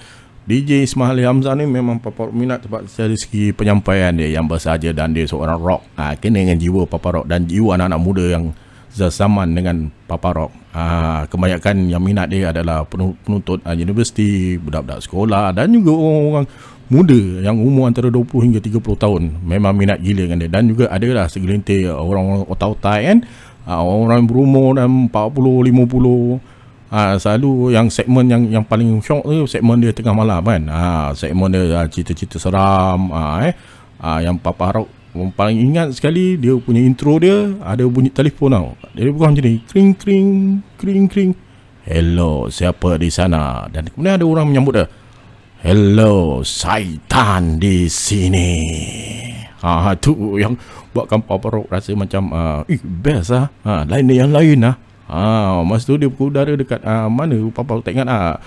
DJ 0.49 0.81
Ismail 0.81 1.29
Hamzah 1.29 1.53
ni 1.53 1.69
memang 1.69 2.01
papa 2.01 2.25
minat 2.33 2.65
sebab 2.65 2.89
dari 2.89 3.13
segi 3.13 3.53
penyampaian 3.53 4.09
dia 4.09 4.33
yang 4.33 4.49
bersahaja 4.49 4.89
dan 4.97 5.13
dia 5.13 5.29
seorang 5.29 5.61
rock. 5.61 5.85
Ha, 5.93 6.17
kena 6.17 6.41
dengan 6.41 6.57
jiwa 6.57 6.89
papa 6.89 7.21
rock 7.21 7.29
dan 7.29 7.45
jiwa 7.45 7.77
anak-anak 7.77 8.01
muda 8.01 8.25
yang 8.25 8.49
zaman 8.89 9.53
dengan 9.53 9.93
papa 10.09 10.33
rock. 10.33 10.49
Ha, 10.73 11.29
kebanyakan 11.29 11.93
yang 11.93 12.01
minat 12.01 12.33
dia 12.33 12.49
adalah 12.49 12.81
penuntut 12.89 13.61
uh, 13.61 13.77
universiti, 13.77 14.57
budak-budak 14.57 15.05
sekolah 15.05 15.53
dan 15.53 15.69
juga 15.69 15.93
orang-orang 15.93 16.45
muda 16.89 17.21
yang 17.45 17.61
umur 17.61 17.85
antara 17.85 18.09
20 18.09 18.49
hingga 18.49 18.59
30 18.65 18.81
tahun. 19.05 19.21
Memang 19.45 19.77
minat 19.77 20.01
gila 20.01 20.33
dengan 20.33 20.41
dia 20.41 20.49
dan 20.49 20.65
juga 20.65 20.89
ada 20.89 21.05
lah 21.13 21.29
segelintir 21.29 21.93
orang-orang 21.93 22.49
otak-otak 22.49 22.97
kan. 23.05 23.17
Ha, 23.69 23.85
orang-orang 23.85 24.25
berumur 24.25 24.81
dan 24.81 25.13
40, 25.13 25.13
50 25.13 26.58
Ha, 26.89 27.21
selalu 27.21 27.77
yang 27.77 27.85
segmen 27.93 28.25
yang 28.25 28.49
yang 28.49 28.65
paling 28.65 28.97
shock 29.05 29.21
tu 29.21 29.45
segmen 29.45 29.77
dia 29.77 29.93
tengah 29.93 30.17
malam 30.17 30.41
kan. 30.41 30.61
Ha, 30.65 31.13
segmen 31.13 31.53
dia 31.53 31.77
ha, 31.77 31.85
cerita-cerita 31.85 32.41
seram 32.41 33.13
ha, 33.13 33.45
eh. 33.45 33.53
Ha, 34.01 34.25
yang 34.25 34.41
Papa 34.41 34.81
Rock 34.81 34.89
paling 35.37 35.57
ingat 35.57 35.93
sekali 35.97 36.37
dia 36.37 36.53
punya 36.57 36.81
intro 36.85 37.17
dia 37.17 37.53
ada 37.61 37.85
bunyi 37.85 38.09
telefon 38.09 38.57
tau. 38.57 38.67
Dia 38.97 39.13
bukan 39.13 39.37
macam 39.37 39.45
ni. 39.45 39.61
Kring 39.69 39.93
kring 39.93 40.29
kring 40.81 41.05
kring. 41.05 41.31
Hello, 41.85 42.49
siapa 42.49 42.97
di 42.97 43.09
sana? 43.13 43.69
Dan 43.69 43.89
kemudian 43.93 44.17
ada 44.17 44.25
orang 44.25 44.49
menyambut 44.49 44.73
dia. 44.77 44.85
Hello, 45.61 46.41
Saitan 46.41 47.61
di 47.61 47.85
sini. 47.85 48.49
Ha, 49.61 49.93
tu 50.01 50.41
yang 50.41 50.57
buatkan 50.89 51.21
Papa 51.21 51.53
Rock 51.53 51.67
rasa 51.69 51.93
macam 51.93 52.33
uh, 52.33 52.61
eh 52.65 52.81
best 52.81 53.29
ah. 53.29 53.51
Ha, 53.61 53.85
lain 53.85 54.09
yang 54.09 54.33
lain 54.33 54.65
ah. 54.65 54.88
Ha, 55.09 55.65
masa 55.65 55.89
tu 55.89 55.97
dia 55.97 56.05
pukul 56.05 56.29
udara 56.29 56.53
dekat 56.53 56.85
uh, 56.85 57.09
mana? 57.09 57.35
Papa 57.49 57.81
tak 57.81 57.97
ingat. 57.97 58.07
Ah. 58.07 58.37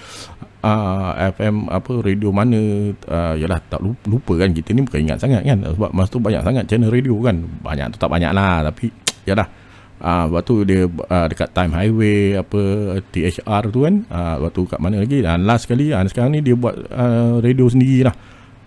Uh, 0.63 1.11
FM 1.35 1.67
apa 1.67 1.91
radio 2.07 2.31
mana? 2.31 2.95
Uh, 2.95 3.35
yalah 3.35 3.59
tak 3.67 3.83
lupa, 3.83 4.07
lupa 4.07 4.33
kan 4.39 4.55
kita 4.55 4.71
ni 4.71 4.87
bukan 4.87 5.03
ingat 5.03 5.19
sangat 5.19 5.43
kan? 5.43 5.59
Sebab 5.59 5.91
masa 5.91 6.15
tu 6.15 6.23
banyak 6.23 6.39
sangat 6.47 6.71
channel 6.71 6.87
radio 6.87 7.19
kan? 7.19 7.35
Banyak 7.67 7.91
tu 7.91 7.99
tak 7.99 8.07
banyak 8.07 8.31
lah 8.31 8.63
tapi 8.71 8.95
yalah. 9.29 9.51
Uh, 10.03 10.27
waktu 10.35 10.67
dia 10.67 10.81
uh, 10.87 11.27
dekat 11.31 11.55
time 11.55 11.75
highway 11.75 12.39
apa 12.39 12.63
THR 13.11 13.63
tu 13.75 13.83
kan? 13.83 14.07
Uh, 14.07 14.47
waktu 14.47 14.61
kat 14.71 14.79
mana 14.79 15.03
lagi? 15.03 15.19
Dan 15.19 15.43
last 15.43 15.67
sekali 15.67 15.91
uh, 15.91 16.07
sekarang 16.07 16.39
ni 16.39 16.47
dia 16.47 16.55
buat 16.55 16.79
uh, 16.95 17.43
radio 17.43 17.67
sendiri 17.67 18.07
lah 18.07 18.15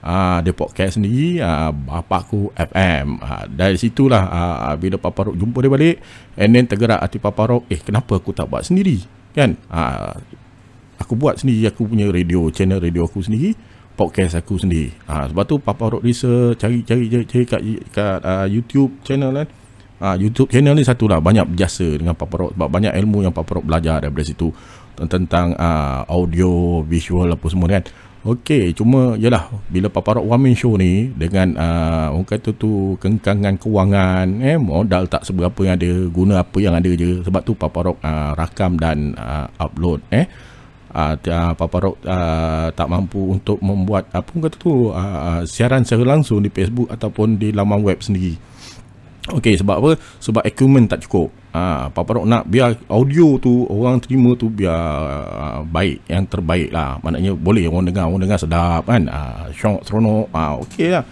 uh, 0.05 0.37
dia 0.45 0.53
podcast 0.53 1.01
sendiri 1.01 1.41
uh, 1.41 1.73
Bapakku 1.73 2.53
FM 2.53 3.19
uh, 3.19 3.43
dari 3.49 3.75
situlah 3.75 4.23
uh, 4.29 4.73
bila 4.77 5.01
Papa 5.01 5.27
Rock 5.27 5.35
jumpa 5.35 5.57
dia 5.65 5.71
balik 5.73 5.97
and 6.37 6.53
then 6.53 6.69
tergerak 6.69 7.01
hati 7.01 7.17
Papa 7.17 7.43
Rock 7.49 7.65
eh 7.73 7.81
kenapa 7.81 8.21
aku 8.21 8.31
tak 8.31 8.47
buat 8.47 8.61
sendiri? 8.61 9.01
Kan? 9.33 9.57
Uh, 9.67 10.13
aku 11.01 11.17
buat 11.17 11.41
sendiri 11.41 11.67
aku 11.67 11.89
punya 11.89 12.07
radio 12.07 12.47
channel 12.53 12.79
radio 12.79 13.03
aku 13.09 13.25
sendiri 13.25 13.57
podcast 13.95 14.37
aku 14.37 14.59
sendiri. 14.59 14.91
Uh, 15.07 15.25
sebab 15.31 15.43
tu 15.47 15.55
Papa 15.57 15.97
Rock 15.97 16.03
research 16.05 16.61
cari-cari 16.61 17.07
cari 17.25 17.45
kat, 17.47 17.61
kat 17.89 18.19
uh, 18.21 18.45
YouTube 18.45 19.01
channel 19.01 19.31
kan. 19.33 19.47
Uh, 19.95 20.15
YouTube 20.19 20.51
channel 20.51 20.75
ni 20.75 20.83
satu 20.83 21.07
lah 21.07 21.23
banyak 21.23 21.47
berjasa 21.55 21.87
dengan 21.95 22.13
Papa 22.13 22.35
Rock 22.35 22.51
sebab 22.53 22.67
banyak 22.67 22.91
ilmu 22.91 23.23
yang 23.23 23.31
Papa 23.31 23.57
Rock 23.57 23.65
belajar 23.65 24.03
daripada 24.03 24.27
situ. 24.27 24.51
Tentang 24.95 25.55
uh, 25.59 26.07
audio 26.07 26.79
visual 26.83 27.27
apa 27.27 27.47
semua 27.51 27.67
kan 27.67 27.83
Okey, 28.25 28.73
cuma 28.73 29.13
yalah 29.21 29.53
bila 29.69 29.85
Papa 29.85 30.17
Rock 30.17 30.25
One 30.25 30.49
Man 30.49 30.57
Show 30.57 30.81
ni 30.81 31.13
dengan 31.13 31.53
uh, 31.61 32.09
orang 32.09 32.25
kata 32.25 32.57
tu 32.57 32.97
kengkangan 32.97 33.53
kewangan 33.61 34.41
eh 34.41 34.57
modal 34.57 35.05
tak 35.05 35.29
seberapa 35.29 35.61
yang 35.61 35.77
ada 35.77 36.09
guna 36.09 36.41
apa 36.41 36.57
yang 36.57 36.73
ada 36.73 36.89
je 36.89 37.21
sebab 37.21 37.45
tu 37.45 37.53
Papa 37.53 37.85
Rock 37.85 38.01
uh, 38.01 38.33
rakam 38.33 38.81
dan 38.81 39.13
uh, 39.13 39.45
upload 39.61 40.01
eh 40.09 40.25
uh, 40.89 41.53
Papa 41.53 41.77
Rock 41.77 42.01
uh, 42.01 42.73
tak 42.73 42.89
mampu 42.89 43.37
untuk 43.37 43.61
membuat 43.61 44.09
apa 44.09 44.25
kata 44.25 44.57
tu 44.57 44.89
uh, 44.89 45.45
siaran 45.45 45.85
secara 45.85 46.17
langsung 46.17 46.41
di 46.41 46.49
Facebook 46.49 46.89
ataupun 46.89 47.37
di 47.37 47.53
laman 47.53 47.85
web 47.85 48.01
sendiri. 48.01 48.54
Okey 49.25 49.57
sebab 49.57 49.81
apa? 49.81 49.91
Sebab 50.21 50.45
equipment 50.45 50.85
tak 50.85 51.01
cukup. 51.09 51.33
Ha, 51.55 51.89
Papa 51.89 52.21
Rock 52.21 52.29
nak 52.29 52.45
biar 52.45 52.77
audio 52.93 53.41
tu 53.41 53.65
orang 53.65 53.97
terima 53.97 54.37
tu 54.37 54.53
biar 54.53 54.77
uh, 54.77 55.59
baik 55.65 56.05
yang 56.05 56.29
terbaik 56.29 56.69
lah. 56.69 57.01
Maknanya 57.01 57.33
boleh 57.33 57.65
orang 57.65 57.89
dengar, 57.89 58.05
orang 58.05 58.21
dengar 58.21 58.37
sedap 58.37 58.85
kan. 58.85 59.09
Ha, 59.09 59.49
syok, 59.49 59.81
seronok. 59.81 60.29
Ha, 60.29 60.61
okey 60.61 60.93
lah. 60.93 61.03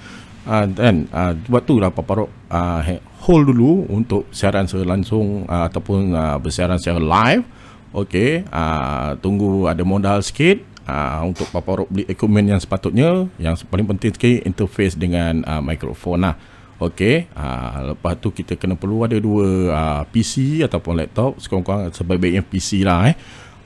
Ha, 0.46 0.68
dan 0.70 1.10
ha, 1.10 1.34
sebab 1.34 1.62
tu 1.66 1.82
lah 1.82 1.90
Papa 1.90 2.22
Rock 2.22 2.30
uh, 2.54 2.86
hold 3.26 3.50
dulu 3.50 3.90
untuk 3.90 4.30
siaran 4.30 4.70
secara 4.70 4.94
langsung 4.94 5.50
uh, 5.50 5.66
ataupun 5.66 6.14
uh, 6.14 6.38
bersiaran 6.38 6.78
secara 6.78 7.02
live. 7.02 7.42
Okey, 7.94 8.46
uh, 8.50 9.18
tunggu 9.22 9.70
ada 9.70 9.82
modal 9.82 10.22
sikit 10.22 10.62
uh, 10.86 11.22
untuk 11.26 11.50
Papa 11.50 11.82
Rock 11.82 11.90
beli 11.90 12.06
equipment 12.06 12.46
yang 12.46 12.62
sepatutnya. 12.62 13.26
Yang 13.42 13.66
paling 13.70 13.90
penting 13.90 14.14
sekali 14.14 14.38
interface 14.46 14.94
dengan 14.94 15.42
uh, 15.50 15.66
mikrofon 15.66 16.22
lah. 16.30 16.38
Okey, 16.84 17.32
uh, 17.32 17.96
lepas 17.96 18.20
tu 18.20 18.36
kita 18.36 18.60
kena 18.60 18.76
perlu 18.76 19.08
ada 19.08 19.16
dua 19.16 19.72
uh, 19.72 20.02
PC 20.12 20.60
ataupun 20.68 21.00
laptop, 21.00 21.40
sekurang-kurang 21.40 21.96
sebaik-baiknya 21.96 22.44
PC 22.44 22.84
lah 22.84 23.08
eh. 23.08 23.16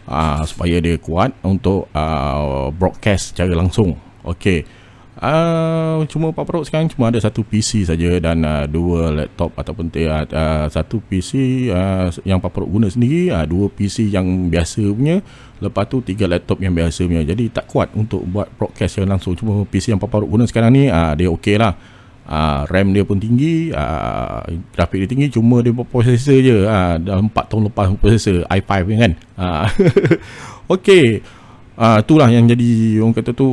Uh, 0.05 0.45
supaya 0.45 0.77
dia 0.77 0.95
kuat 1.01 1.33
untuk 1.41 1.89
uh, 1.97 2.69
broadcast 2.69 3.33
secara 3.33 3.57
langsung. 3.57 3.97
Okey. 4.21 4.69
Uh, 5.17 6.05
cuma 6.13 6.29
Pak 6.29 6.45
Perut 6.45 6.69
sekarang 6.69 6.93
cuma 6.93 7.09
ada 7.09 7.17
satu 7.17 7.41
PC 7.41 7.89
saja 7.89 8.21
dan 8.21 8.45
uh, 8.45 8.69
dua 8.69 9.09
laptop 9.09 9.49
ataupun 9.57 9.89
uh, 9.89 10.69
satu 10.69 11.01
PC 11.01 11.65
uh, 11.73 12.13
yang 12.21 12.37
Pak 12.37 12.53
Perut 12.53 12.69
guna 12.69 12.85
sendiri, 12.85 13.33
uh, 13.33 13.41
dua 13.49 13.65
PC 13.65 14.13
yang 14.13 14.29
biasa 14.53 14.85
punya, 14.93 15.25
lepas 15.57 15.89
tu 15.89 16.05
tiga 16.05 16.29
laptop 16.29 16.61
yang 16.61 16.77
biasa 16.77 17.09
punya. 17.09 17.25
Jadi 17.25 17.49
tak 17.49 17.65
kuat 17.65 17.89
untuk 17.97 18.21
buat 18.29 18.45
broadcast 18.61 18.93
secara 19.01 19.17
langsung. 19.17 19.33
Cuma 19.33 19.65
PC 19.65 19.89
yang 19.89 19.97
Pak 19.97 20.05
Perut 20.13 20.29
guna 20.29 20.45
sekarang 20.45 20.69
ni, 20.69 20.85
uh, 20.85 21.17
dia 21.17 21.33
okey 21.33 21.57
lah 21.57 21.96
uh, 22.27 22.67
RAM 22.67 22.91
dia 22.91 23.07
pun 23.07 23.17
tinggi 23.17 23.71
uh, 23.71 24.43
grafik 24.75 25.07
dia 25.07 25.09
tinggi 25.09 25.27
cuma 25.31 25.63
dia 25.63 25.73
processor 25.73 26.37
je. 26.43 26.67
Uh, 26.67 26.99
dah 27.01 27.17
4 27.23 27.31
tahun 27.49 27.63
lepas 27.71 27.87
processor 27.97 28.43
i5 28.45 28.73
kan? 28.99 29.13
Uh, 29.37 29.69
ok 30.65 31.21
uh, 31.77 31.97
itulah 32.01 32.27
yang 32.27 32.49
jadi 32.49 32.99
orang 32.99 33.13
kata 33.13 33.31
tu 33.37 33.47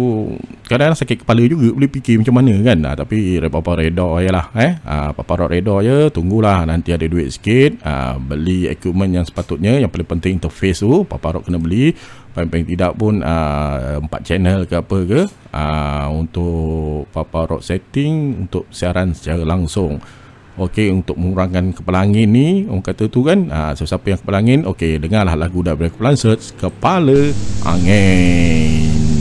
kadang-kadang 0.65 0.99
sakit 0.99 1.17
kepala 1.23 1.45
juga 1.45 1.77
boleh 1.77 1.91
fikir 1.93 2.19
macam 2.19 2.35
mana 2.41 2.55
kan? 2.65 2.79
Uh, 2.81 2.95
tapi 2.97 3.17
Papa 3.53 3.73
Reda 3.79 4.09
je 4.25 4.31
lah 4.33 4.47
eh? 4.57 4.73
uh, 4.81 5.11
Papa 5.13 5.47
Reda 5.47 5.77
je 5.85 6.09
tunggulah 6.11 6.65
nanti 6.65 6.91
ada 6.97 7.05
duit 7.05 7.29
sikit. 7.31 7.85
Uh, 7.85 8.17
beli 8.19 8.67
equipment 8.67 9.13
yang 9.13 9.25
sepatutnya 9.29 9.77
yang 9.77 9.93
paling 9.93 10.09
penting 10.09 10.41
interface 10.41 10.81
tu 10.81 11.05
Rod 11.05 11.45
kena 11.45 11.61
beli 11.61 11.93
paling-paling 12.35 12.67
tidak 12.67 12.93
pun 12.99 13.23
uh, 13.23 14.03
empat 14.03 14.21
uh, 14.21 14.27
channel 14.27 14.59
ke 14.67 14.75
apa 14.75 14.99
ke 15.07 15.21
uh, 15.55 16.07
untuk 16.11 17.07
Papa 17.15 17.47
Rock 17.47 17.63
setting 17.63 18.45
untuk 18.45 18.67
siaran 18.75 19.15
secara 19.15 19.47
langsung. 19.47 20.03
Okey 20.55 20.87
untuk 20.95 21.19
mengurangkan 21.19 21.75
kepala 21.75 22.07
angin 22.07 22.31
ni 22.31 22.63
orang 22.71 22.87
kata 22.87 23.11
tu 23.11 23.27
kan 23.27 23.51
uh, 23.51 23.75
siapa 23.75 24.15
yang 24.15 24.21
kepala 24.23 24.39
angin 24.39 24.63
okey 24.63 25.03
dengarlah 25.03 25.35
lagu 25.35 25.67
dari 25.67 25.91
Kepala 25.91 26.15
Search 26.15 26.55
Kepala 26.55 27.35
Angin 27.67 29.14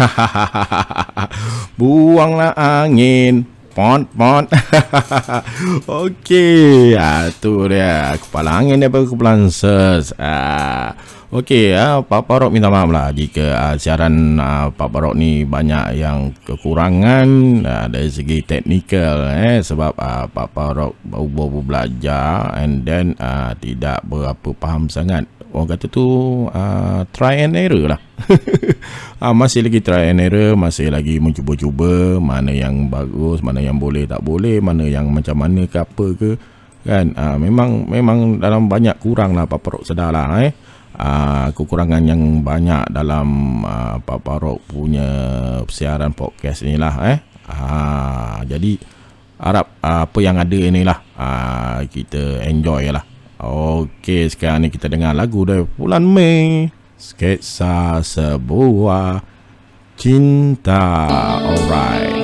Buanglah 1.78 2.52
angin. 2.56 3.44
Pont, 3.70 4.02
pont. 4.12 4.50
Okey, 6.02 6.98
ah, 6.98 7.30
tu 7.38 7.70
dia. 7.70 8.18
Kepala 8.18 8.58
angin 8.58 8.82
daripada 8.82 9.06
Kepulauan 9.06 9.46
Ses. 9.48 10.10
Ah, 10.18 10.98
Okey, 11.30 11.78
ah, 11.78 12.02
Pak 12.02 12.26
Parok 12.26 12.50
minta 12.50 12.66
maaf 12.66 12.90
lah 12.90 13.14
jika 13.14 13.54
ah, 13.54 13.74
siaran 13.78 14.34
ah, 14.42 14.66
Pak 14.74 14.90
Parok 14.90 15.14
ni 15.14 15.46
banyak 15.46 16.02
yang 16.02 16.34
kekurangan 16.42 17.62
ah, 17.62 17.86
dari 17.86 18.10
segi 18.10 18.42
teknikal 18.42 19.30
eh 19.38 19.62
sebab 19.62 19.94
ah, 19.94 20.26
Pak 20.26 20.50
Parok 20.50 20.98
baru-baru 21.06 21.62
belajar 21.62 22.50
and 22.58 22.82
then 22.82 23.14
ah, 23.22 23.54
tidak 23.54 24.02
berapa 24.10 24.50
faham 24.58 24.90
sangat 24.90 25.30
orang 25.50 25.68
kata 25.74 25.86
tu 25.90 26.06
uh, 26.46 27.02
try 27.10 27.42
and 27.42 27.58
error 27.58 27.90
lah. 27.90 28.00
Uh, 29.18 29.34
masih 29.40 29.66
lagi 29.66 29.82
try 29.82 30.10
and 30.10 30.22
error 30.22 30.54
masih 30.54 30.90
lagi 30.90 31.18
mencuba-cuba 31.18 32.22
mana 32.22 32.54
yang 32.54 32.86
bagus 32.86 33.42
mana 33.42 33.58
yang 33.58 33.78
boleh 33.78 34.06
tak 34.06 34.22
boleh 34.22 34.62
mana 34.62 34.86
yang 34.86 35.10
macam 35.10 35.36
mana 35.36 35.66
ke 35.66 35.78
apa 35.82 36.06
ke. 36.14 36.30
Kan? 36.80 37.12
Uh, 37.12 37.36
memang 37.36 37.84
memang 37.90 38.40
dalam 38.40 38.70
banyak 38.70 38.96
kurang 39.02 39.36
lah 39.36 39.44
Papa 39.44 39.76
Rock 39.78 39.84
sedar 39.90 40.14
lah 40.14 40.40
eh. 40.40 40.54
Uh, 41.00 41.48
kekurangan 41.56 42.02
yang 42.04 42.44
banyak 42.44 42.92
dalam 42.92 43.60
uh, 43.64 43.96
Papa 44.04 44.36
Rock 44.36 44.68
punya 44.68 45.08
siaran 45.68 46.12
podcast 46.14 46.62
ni 46.62 46.78
lah 46.78 46.94
eh. 47.08 47.18
Uh, 47.50 48.46
jadi 48.46 48.78
harap 49.40 49.80
uh, 49.80 50.04
apa 50.06 50.18
yang 50.20 50.36
ada 50.36 50.58
inilah 50.60 50.98
uh, 51.16 51.80
kita 51.88 52.44
enjoy 52.46 52.92
lah 52.92 53.09
Okey, 53.40 54.28
sekarang 54.28 54.68
ni 54.68 54.68
kita 54.68 54.84
dengar 54.84 55.16
lagu 55.16 55.48
dari 55.48 55.64
bulan 55.64 56.04
Mei. 56.04 56.68
Sketsa 57.00 58.04
sebuah 58.04 59.24
cinta. 59.96 61.08
Alright. 61.40 62.19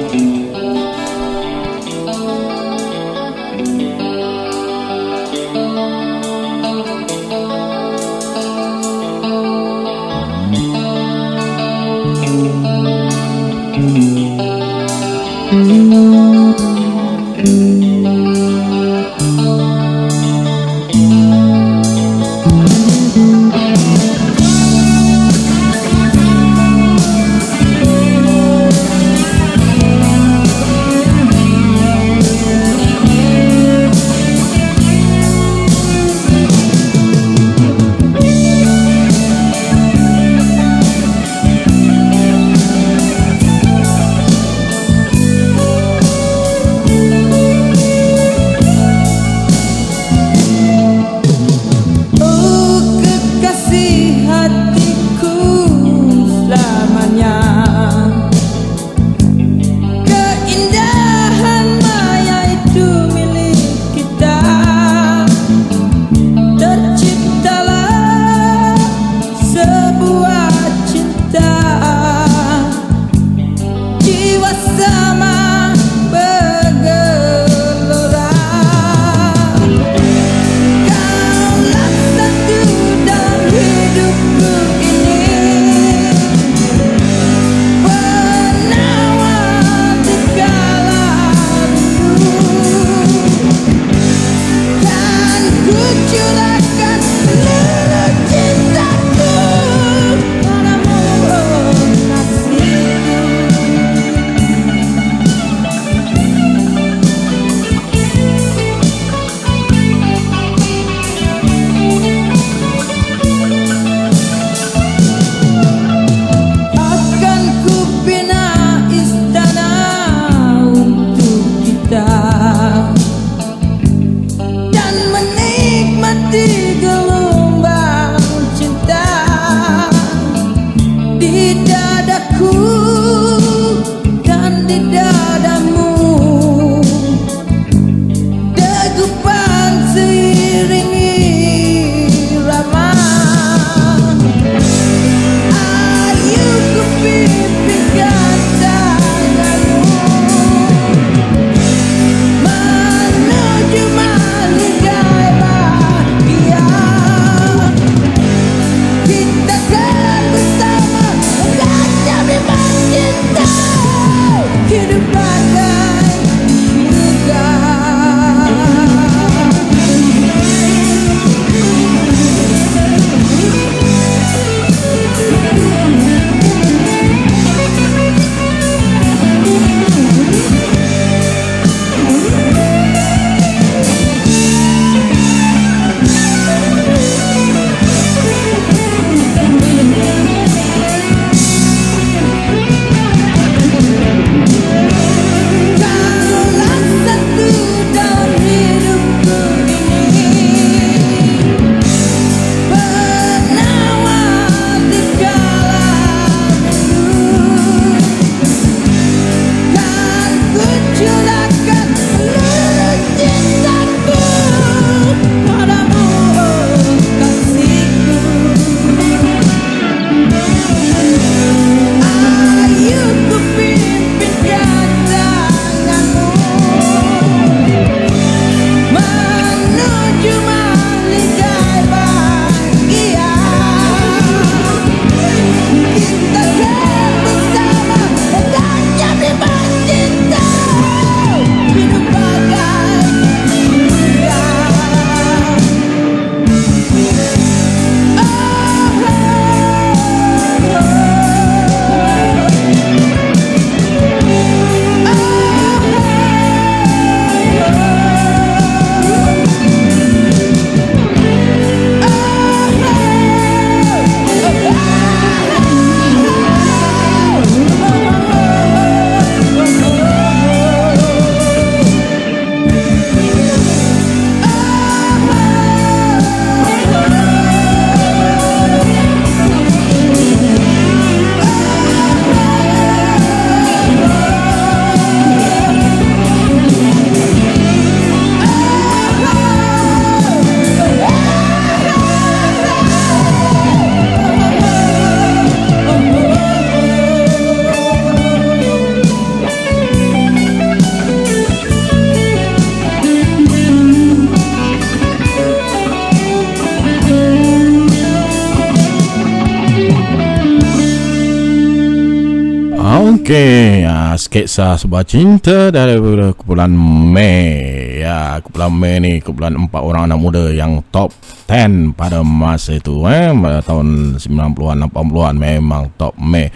Sketsa 314.57 314.81
sebuah 314.81 315.05
cinta 315.05 315.69
dari 315.69 316.01
kumpulan 316.33 316.73
Mei. 317.13 318.01
Ya, 318.01 318.41
kumpulan 318.41 318.73
Mei 318.73 318.97
ni 319.05 319.13
kumpulan 319.21 319.53
empat 319.53 319.85
orang 319.85 320.09
anak 320.09 320.17
muda 320.17 320.49
yang 320.49 320.81
top 320.89 321.13
10 321.45 321.93
pada 321.93 322.25
masa 322.25 322.81
itu 322.81 323.05
eh 323.05 323.37
pada 323.37 323.61
tahun 323.61 324.17
90-an 324.17 324.89
80-an 324.89 325.37
memang 325.37 325.93
top 326.01 326.17
Mei. 326.17 326.49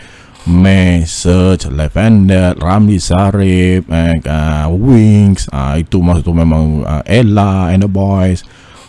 Mei 0.49 1.05
Search, 1.05 1.69
Lavender, 1.69 2.57
Ramli 2.57 2.97
Sarip, 2.97 3.85
eh, 3.93 4.17
uh, 4.25 4.73
Wings, 4.73 5.53
uh, 5.53 5.77
itu 5.77 6.01
masa 6.01 6.25
tu 6.25 6.33
memang 6.33 6.81
uh, 6.81 7.05
Ella 7.05 7.69
and 7.69 7.85
the 7.85 7.91
Boys. 7.93 8.41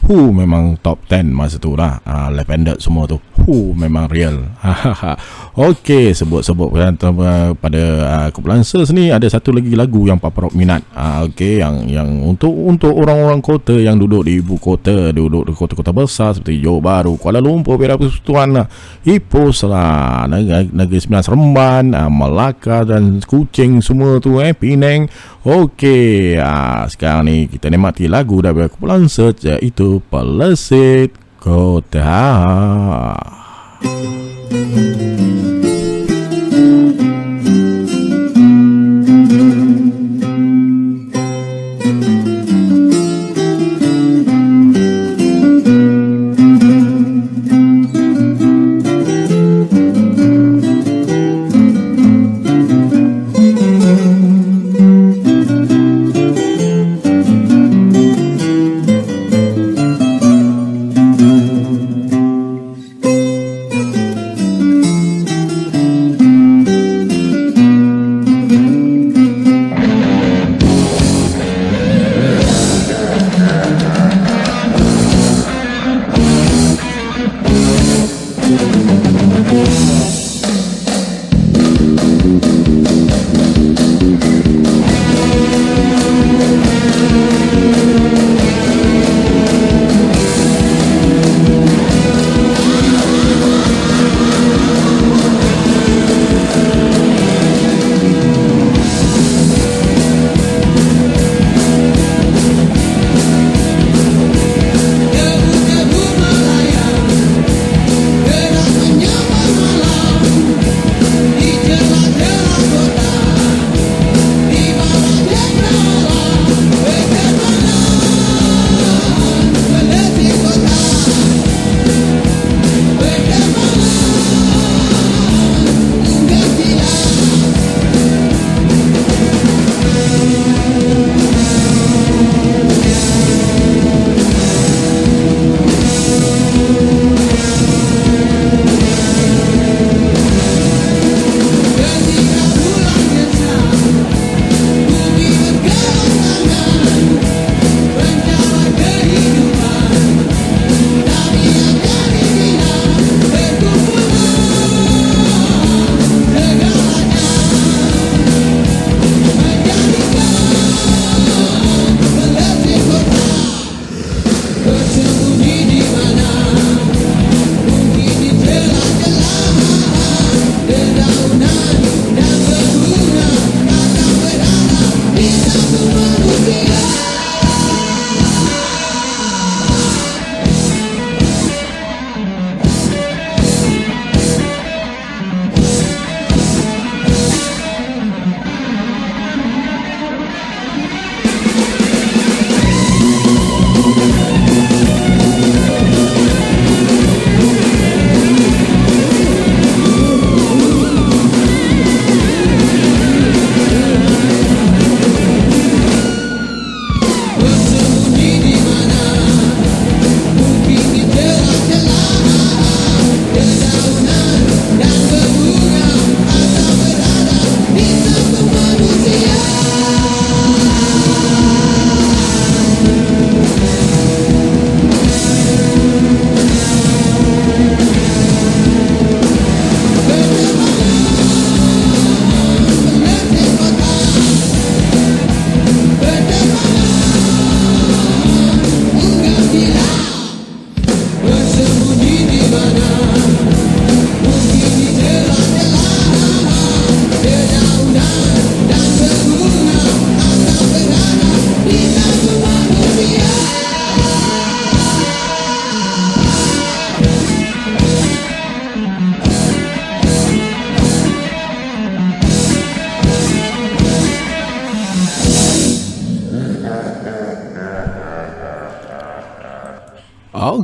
Who 0.07 0.31
memang 0.31 0.79
top 0.79 1.03
10 1.11 1.35
masa 1.35 1.59
tu 1.59 1.75
lah. 1.75 1.99
Uh, 2.07 2.31
Lavender 2.31 2.79
semua 2.79 3.11
tu. 3.11 3.19
Who 3.43 3.75
memang 3.75 4.07
real. 4.07 4.39
Okey, 5.51 6.15
sebut-sebut 6.15 6.71
pada 7.59 7.83
uh, 8.07 8.27
kumpulan 8.31 8.63
ni 8.95 9.11
ada 9.11 9.27
satu 9.27 9.51
lagi 9.51 9.75
lagu 9.75 10.07
yang 10.07 10.15
Papa 10.15 10.47
Rock 10.47 10.55
minat. 10.55 10.79
Uh, 10.95 11.27
Okey, 11.27 11.59
yang 11.59 11.91
yang 11.91 12.07
untuk 12.23 12.55
untuk 12.55 12.95
orang-orang 12.95 13.43
kota 13.43 13.75
yang 13.75 13.99
duduk 13.99 14.23
di 14.23 14.39
ibu 14.39 14.55
kota, 14.55 15.11
duduk 15.11 15.51
di 15.51 15.53
kota-kota 15.53 15.91
besar 15.91 16.39
seperti 16.39 16.63
Johor 16.63 16.79
Bahru, 16.79 17.19
Kuala 17.19 17.43
Lumpur, 17.43 17.75
Perak 17.75 17.99
Persekutuan, 17.99 18.63
uh, 18.63 18.67
Ipoh 19.03 19.51
lah, 19.67 20.23
Negeri, 20.31 20.71
Negeri 20.71 20.99
Sembilan 21.03 21.23
Seremban, 21.27 21.85
uh, 21.99 22.07
Melaka 22.07 22.87
dan 22.87 23.19
Kuching 23.19 23.83
semua 23.83 24.23
tu 24.23 24.39
eh, 24.39 24.55
Penang. 24.55 25.11
Okey, 25.43 26.39
uh, 26.39 26.87
sekarang 26.87 27.27
ni 27.27 27.51
kita 27.51 27.67
nikmati 27.67 28.07
lagu 28.07 28.39
dari 28.39 28.71
kumpulan 28.71 29.11
SERS 29.11 29.43
iaitu 29.43 29.99
Pelesit 30.07 31.11
Kota. 31.43 32.23
Thank 34.51 35.19
you. 35.19 35.30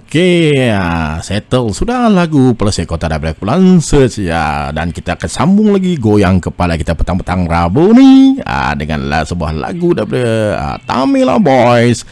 Okey, 0.07 0.71
uh, 0.71 1.19
settle. 1.19 1.75
Sudah 1.75 2.07
lagu 2.07 2.55
Pelesir 2.55 2.87
Kota 2.87 3.11
Kepulauan 3.11 3.83
Search 3.83 4.23
ya. 4.23 4.71
Dan 4.71 4.95
kita 4.95 5.19
akan 5.19 5.27
sambung 5.27 5.75
lagi 5.75 5.99
goyang 5.99 6.39
kepala 6.39 6.79
kita 6.79 6.95
petang-petang 6.95 7.43
Rabu 7.43 7.91
ni 7.91 8.39
uh, 8.39 8.71
Dengan 8.79 9.03
sebuah 9.03 9.51
lagu 9.51 9.91
daripada 9.91 10.31
uh, 10.55 10.77
Tamila 10.87 11.35
Boys. 11.43 12.07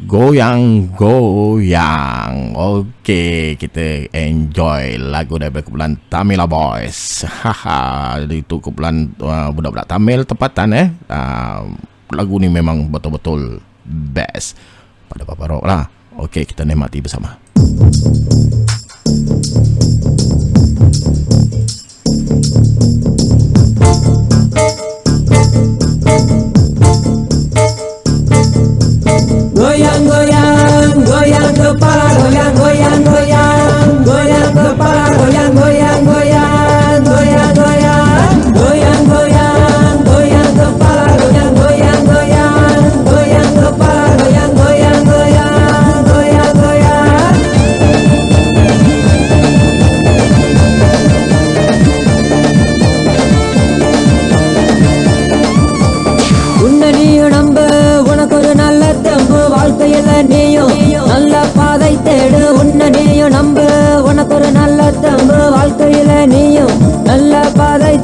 Goyang 0.00 0.96
Goyang. 0.96 2.56
Okey, 2.56 3.60
kita 3.60 4.08
enjoy 4.16 4.96
lagu 4.96 5.36
daripada 5.36 5.60
Kepulauan 5.60 6.00
Tamila 6.08 6.48
Boys. 6.48 7.20
Haha, 7.28 8.16
itu 8.32 8.64
Kepulauan 8.64 9.12
uh, 9.20 9.52
budak-budak 9.52 9.84
Tamil 9.84 10.24
tempatan 10.24 10.72
eh. 10.72 10.88
Uh, 11.12 11.68
Lagu 12.16 12.40
ni 12.40 12.48
memang 12.48 12.88
betul-betul 12.88 13.60
best. 13.84 14.56
Pada 15.12 15.28
Papa 15.28 15.52
Rock 15.52 15.68
lah 15.68 15.84
Okey, 16.16 16.48
kita 16.48 16.64
nikmati 16.64 17.04
bersama. 17.04 17.36
Goyang, 29.52 30.02
goyang, 30.08 30.96
goyang 31.04 31.52
goyang, 32.56 33.00
goyang, 33.04 33.88
goyang 34.08 34.50
kepala, 34.56 35.04
goyang, 35.20 35.52
goyang, 35.52 36.00
goyang, 36.08 36.45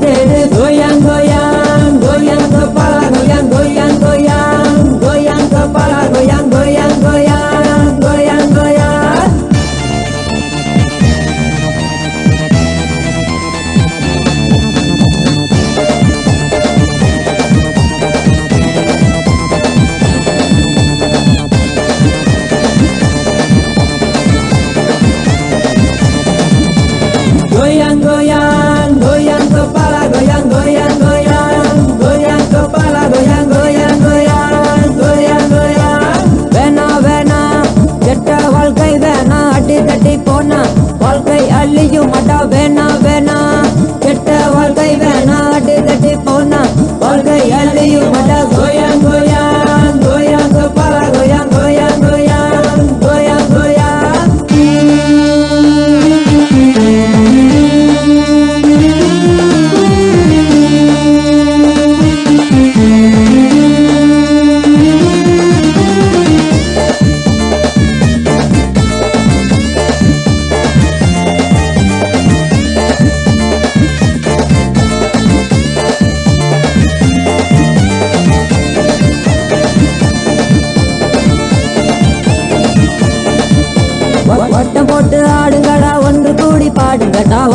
जड़ 0.01 0.47
धोई 0.55 0.72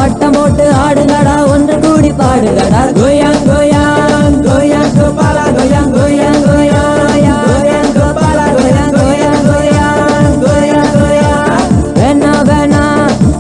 வட்டம் 0.08 0.36
போட்டு 0.36 0.66
ஆடுங்கடா 0.82 1.34
ஒன்று 1.54 1.76
கூடி 1.84 2.10
பாடுங்கடா 2.20 2.82
கோயாங் 2.98 3.42
கோயாங் 3.48 4.36
கோயாங் 4.46 4.94
கோபாலா 4.98 5.44
கோயாங் 5.58 5.90
கோயாங் 5.96 6.40
கோயாங் 6.46 6.94
கோயாங் 7.48 7.90
கோபாலா 7.98 8.46
கோயாங் 8.58 8.94
கோயாங் 8.98 9.44
கோயாங் 9.50 10.38
கோயாங் 10.44 10.94
கோயாங் 10.96 11.74
வேணா 11.98 12.32
வேணா 12.50 12.84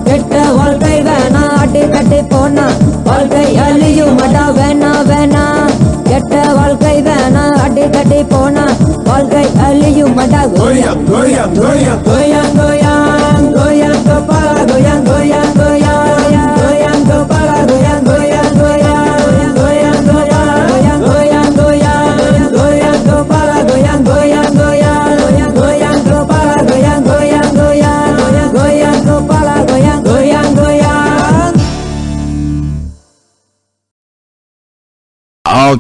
கெட்ட 0.10 0.44
வாழ்க்கை 0.58 0.98
வேணா 1.08 1.44
அடி 1.62 1.84
கட்டி 1.96 2.22
போனா 2.34 2.66
வாழ்க்கை 3.08 3.46
அழியும் 3.68 4.16
மாட்டா 4.20 4.44
வேணா 4.60 4.92
வேணா 5.12 5.46
கெட்ட 6.12 6.44
வாழ்க்கை 6.60 6.96
வேணா 7.10 7.46
அடி 7.66 7.88
கட்டி 7.96 8.22
போனா 8.34 8.66
வாழ்க்கை 9.10 9.48
அழியும் 9.70 10.16
மாட்டா 10.20 10.44
Goyang, 10.58 11.02
goyang, 11.08 11.54
goyang. 11.56 12.07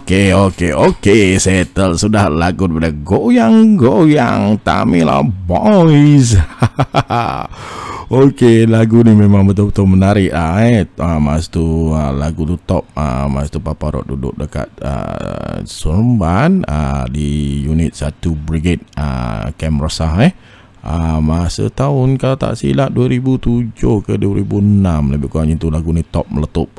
Okey, 0.08 0.32
okey, 0.32 0.72
okey. 0.72 1.24
Settle 1.36 1.99
sudah 1.99 2.32
lagu 2.32 2.64
daripada 2.64 2.95
Goyang 2.95 3.76
Goyang 3.76 4.55
Tamila 4.64 5.20
Boys. 5.20 6.32
okey, 8.24 8.72
lagu 8.72 9.03
ni 9.03 9.12
memang 9.12 9.43
betul-betul 9.43 9.84
menarik 9.84 10.32
ah 10.32 10.64
eh. 10.64 10.88
Ah, 10.95 11.20
masa 11.20 11.51
tu 11.51 11.91
ah, 11.91 12.16
lagu 12.16 12.47
tu 12.47 12.55
top. 12.55 12.88
Ah, 12.95 13.28
masa 13.28 13.51
tu 13.51 13.60
Papa 13.60 13.99
Rock 13.99 14.08
duduk 14.08 14.32
dekat 14.39 14.72
ah, 14.80 15.60
Seremban 15.68 16.64
ah, 16.72 17.03
di 17.12 17.60
unit 17.68 17.91
1 17.91 18.08
Brigade 18.47 18.88
ah, 18.95 19.51
Camp 19.60 19.84
Rosah 19.84 20.24
eh. 20.24 20.32
Ah, 20.88 21.20
masa 21.20 21.68
tahun 21.68 22.16
kalau 22.16 22.40
tak 22.40 22.56
silap 22.56 22.96
2007 22.96 23.76
ke 24.08 24.16
2006 24.16 25.12
lebih 25.12 25.28
kurang 25.28 25.52
itu 25.52 25.68
lagu 25.68 25.92
ni 25.92 26.00
top 26.00 26.32
meletup. 26.32 26.72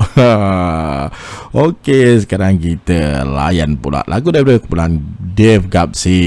Okey, 1.53 2.17
sekarang 2.25 2.57
kita 2.57 3.29
layan 3.29 3.77
pula 3.77 4.01
lagu 4.09 4.33
daripada 4.33 4.65
kumpulan 4.65 4.97
Dave 5.37 5.69
Gapsi 5.69 6.25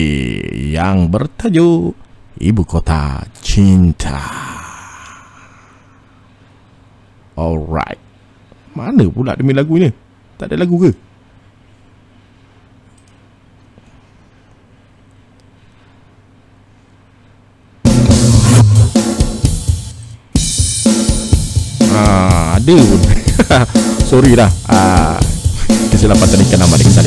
yang 0.78 1.10
bertajuk 1.10 1.98
Ibu 2.38 2.64
Kota 2.70 3.26
Cinta. 3.42 4.30
Alright. 7.34 7.98
Mana 8.78 9.10
pula 9.10 9.34
demi 9.34 9.58
lagu 9.58 9.82
ni? 9.82 9.90
Tak 10.38 10.54
ada 10.54 10.62
lagu 10.62 10.78
ke? 10.78 11.11
Ah, 22.02 22.58
ada 22.58 22.78
pun. 22.82 22.99
Sorry 24.10 24.34
dah. 24.34 24.49
Ah, 24.66 25.22
kesilapan 25.93 26.28
tadi 26.28 26.43
kena 26.49 26.66
nama 26.66 26.76
dengan 26.78 27.02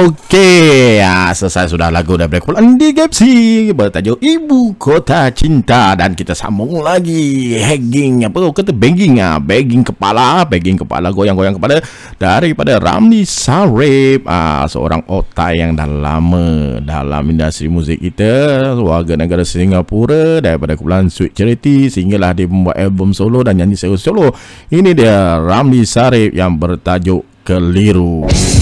Okey, 0.00 0.96
ha, 1.04 1.28
selesai 1.36 1.76
sudah 1.76 1.92
lagu 1.92 2.16
daripada 2.16 2.40
Kepulauan 2.40 2.80
DGFC 2.80 3.20
bertajuk 3.76 4.16
Ibu 4.16 4.80
Kota 4.80 5.28
Cinta. 5.28 5.92
Dan 5.92 6.16
kita 6.16 6.32
sambung 6.32 6.80
lagi. 6.80 7.52
Hagging 7.60 8.24
apa? 8.24 8.40
Oh, 8.40 8.48
kata 8.48 8.72
bagging 8.72 9.20
ah, 9.20 9.36
ha, 9.36 9.44
bagging 9.44 9.84
kepala, 9.84 10.48
bagging 10.48 10.80
kepala 10.80 11.12
goyang-goyang 11.12 11.52
kepala 11.52 11.84
daripada 12.16 12.80
Ramli 12.80 13.28
Sarip. 13.28 14.24
Ha, 14.24 14.64
seorang 14.72 15.04
otak 15.04 15.52
yang 15.52 15.76
dah 15.76 15.84
lama 15.84 16.80
dalam 16.80 17.20
industri 17.28 17.68
muzik 17.68 18.00
kita, 18.00 18.72
warga 18.80 19.20
negara 19.20 19.44
Singapura 19.44 20.40
daripada 20.40 20.80
Kepulauan 20.80 21.12
Sweet 21.12 21.36
Charity. 21.36 21.92
Sehinggalah 21.92 22.32
dia 22.32 22.48
membuat 22.48 22.80
album 22.80 23.12
solo 23.12 23.44
dan 23.44 23.60
nyanyi 23.60 23.76
solo. 23.76 24.32
Ini 24.72 24.96
dia 24.96 25.36
Ramli 25.36 25.84
Sarip 25.84 26.32
yang 26.32 26.56
bertajuk 26.56 27.44
Keliru. 27.44 28.24
Keliru. 28.24 28.59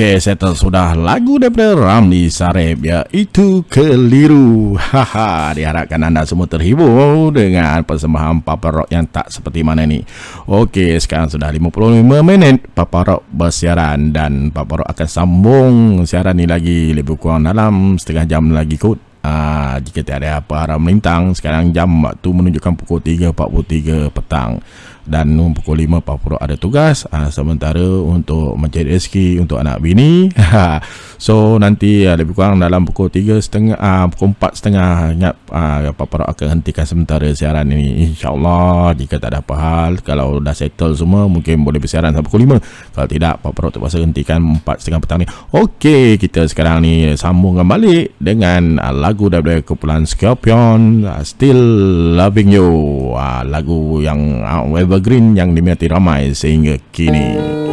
Okey, 0.00 0.16
settle 0.16 0.56
sudah 0.56 0.96
lagu 0.96 1.36
daripada 1.36 1.76
Ramli 1.76 2.32
Sarip 2.32 2.88
ya. 2.88 3.04
Itu 3.12 3.68
keliru. 3.68 4.72
Haha, 4.80 5.52
diharapkan 5.52 6.00
anda 6.00 6.24
semua 6.24 6.48
terhibur 6.48 7.28
dengan 7.36 7.84
persembahan 7.84 8.40
Papa 8.40 8.80
Rock 8.80 8.88
yang 8.88 9.04
tak 9.04 9.28
seperti 9.28 9.60
mana 9.60 9.84
ni. 9.84 10.00
Okey, 10.48 10.96
sekarang 10.96 11.28
sudah 11.28 11.52
55 11.52 12.00
minit 12.24 12.64
Papa 12.72 13.12
Rock 13.12 13.28
bersiaran 13.28 14.08
dan 14.08 14.48
Papa 14.48 14.80
Rock 14.80 14.88
akan 14.88 15.08
sambung 15.12 15.74
siaran 16.08 16.40
ni 16.40 16.48
lagi 16.48 16.96
lebih 16.96 17.20
kurang 17.20 17.44
dalam 17.44 18.00
setengah 18.00 18.24
jam 18.24 18.48
lagi 18.56 18.80
kot. 18.80 18.96
Ah, 19.20 19.76
jika 19.84 20.00
tiada 20.00 20.40
apa 20.40 20.64
arah 20.64 20.80
melintang 20.80 21.36
Sekarang 21.36 21.76
jam 21.76 21.92
waktu 22.00 22.24
menunjukkan 22.24 22.72
pukul 22.72 23.04
3.43 23.04 24.08
petang 24.08 24.64
Dan 25.04 25.36
pukul 25.54 25.84
5 25.84 26.04
Pak 26.04 26.40
ada 26.40 26.56
tugas 26.56 27.08
ah, 27.10 27.28
Sementara 27.32 27.84
untuk 27.84 28.56
mencari 28.56 28.92
rezeki 28.92 29.40
untuk 29.40 29.60
anak 29.60 29.80
bini. 29.80 30.28
So 31.20 31.60
nanti 31.60 32.08
ah, 32.08 32.16
lebih 32.16 32.32
kurang 32.32 32.64
dalam 32.64 32.88
pukul 32.88 33.12
3 33.12 33.44
setengah 33.44 33.76
ah, 33.76 34.08
Pukul 34.08 34.32
4 34.32 34.56
setengah 34.56 34.90
Ingat 35.12 35.34
ah, 35.52 35.92
Pak 35.92 36.08
akan 36.32 36.46
hentikan 36.60 36.88
sementara 36.88 37.28
siaran 37.36 37.68
ini. 37.68 38.08
InsyaAllah 38.08 38.96
Jika 38.96 39.20
tak 39.20 39.36
ada 39.36 39.44
apa 39.44 39.54
hal 39.60 40.00
Kalau 40.00 40.40
dah 40.40 40.56
settle 40.56 40.96
semua 40.96 41.28
Mungkin 41.28 41.60
boleh 41.60 41.76
bersiaran 41.76 42.16
sampai 42.16 42.24
pukul 42.24 42.56
5 42.56 42.96
Kalau 42.96 43.08
tidak 43.08 43.44
Pak 43.44 43.52
terpaksa 43.52 44.00
hentikan 44.00 44.40
4 44.64 44.80
setengah 44.80 45.00
petang 45.04 45.20
ni. 45.20 45.28
Okey 45.52 46.16
kita 46.16 46.48
sekarang 46.48 46.88
ni 46.88 47.12
sambungkan 47.20 47.68
balik 47.68 48.16
Dengan 48.16 48.80
ah, 48.80 48.96
lagu 48.96 49.28
daripada 49.28 49.60
kumpulan 49.60 50.08
Scorpion 50.08 51.04
uh, 51.04 51.22
Still 51.22 51.60
Loving 52.16 52.50
You. 52.50 52.70
Uh, 53.14 53.42
lagu 53.46 54.00
yang 54.00 54.42
uh, 54.42 54.64
evergreen 54.90 55.38
yang 55.38 55.54
diminati 55.54 55.86
ramai 55.86 56.34
sehingga 56.34 56.74
kini 56.90 57.69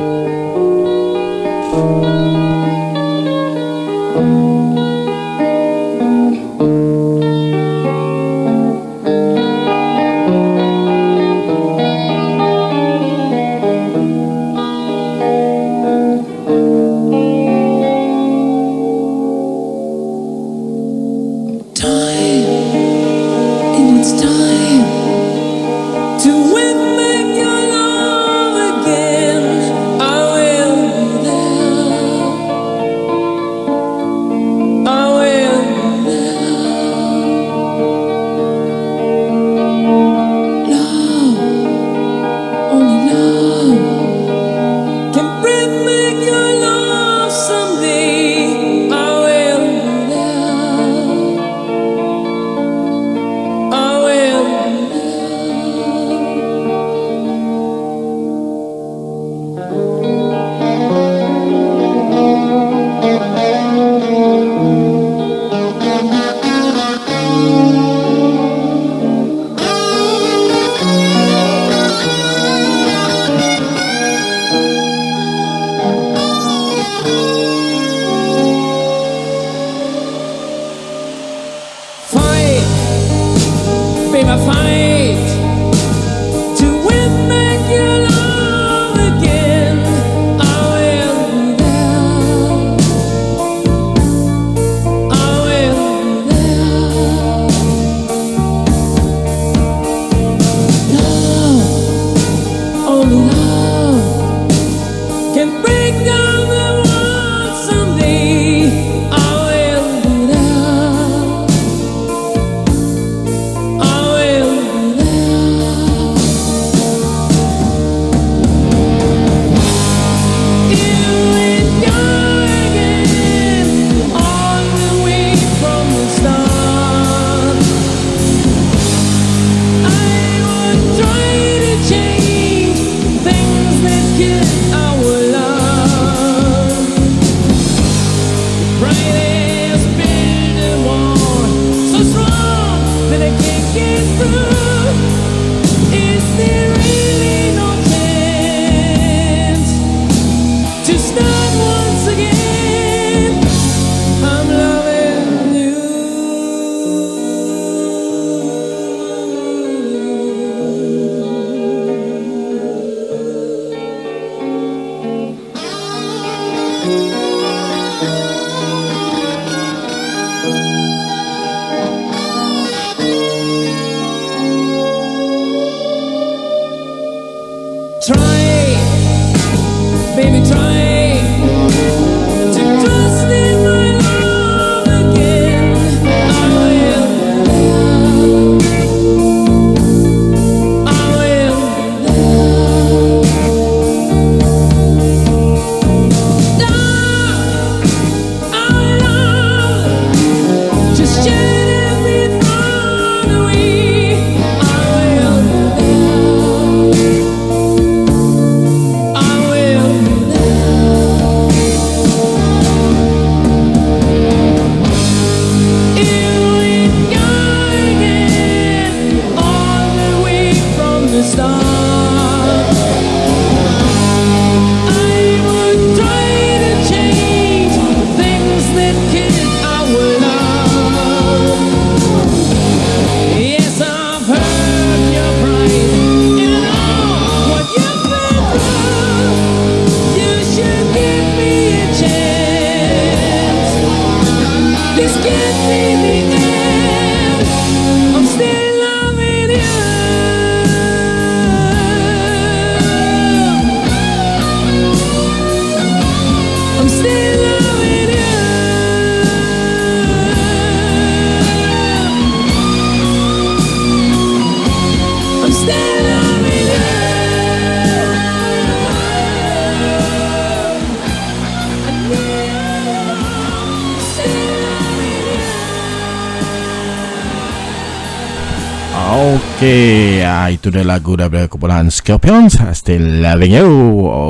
itu 280.68 280.84
dah 280.84 281.00
lagu 281.00 281.16
daripada 281.16 281.48
kumpulan 281.48 281.88
Scorpions 281.88 282.60
Still 282.76 283.24
Loving 283.24 283.56
You 283.56 283.72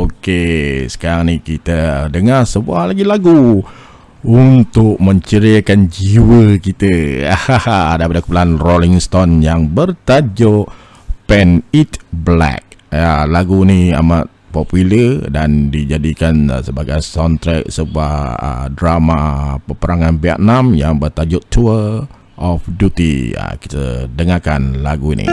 Okey, 0.06 0.86
sekarang 0.86 1.34
ni 1.34 1.42
kita 1.42 2.14
dengar 2.14 2.46
sebuah 2.46 2.94
lagi 2.94 3.02
lagu 3.02 3.66
Untuk 4.22 5.02
menceriakan 5.02 5.90
jiwa 5.90 6.62
kita 6.62 7.26
Daripada 7.98 8.22
kumpulan 8.22 8.54
Rolling 8.54 9.02
Stone 9.02 9.42
yang 9.42 9.74
bertajuk 9.74 10.70
Pen 11.26 11.66
It 11.74 11.98
Black 12.14 12.86
ya, 12.94 13.26
Lagu 13.26 13.66
ni 13.66 13.90
amat 13.90 14.30
popular 14.54 15.34
dan 15.34 15.74
dijadikan 15.74 16.54
sebagai 16.62 17.02
soundtrack 17.02 17.66
sebuah 17.66 18.14
uh, 18.38 18.66
drama 18.78 19.58
peperangan 19.66 20.22
Vietnam 20.22 20.78
yang 20.78 21.02
bertajuk 21.02 21.42
Tour 21.50 22.06
of 22.38 22.62
Duty. 22.70 23.34
Uh, 23.34 23.58
kita 23.58 24.06
dengarkan 24.14 24.86
lagu 24.86 25.18
ini. 25.18 25.26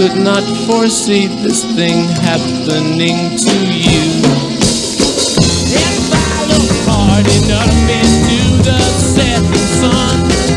Could 0.00 0.24
not 0.24 0.42
foresee 0.66 1.26
this 1.26 1.62
thing 1.76 2.08
happening 2.24 3.36
to 3.36 3.56
you. 3.68 4.00
If 5.76 6.08
I 6.10 6.36
look 6.48 6.72
hard 6.88 7.26
enough 7.28 7.76
into 8.00 8.62
the 8.64 8.80
setting 8.80 9.66
sun, 9.76 10.49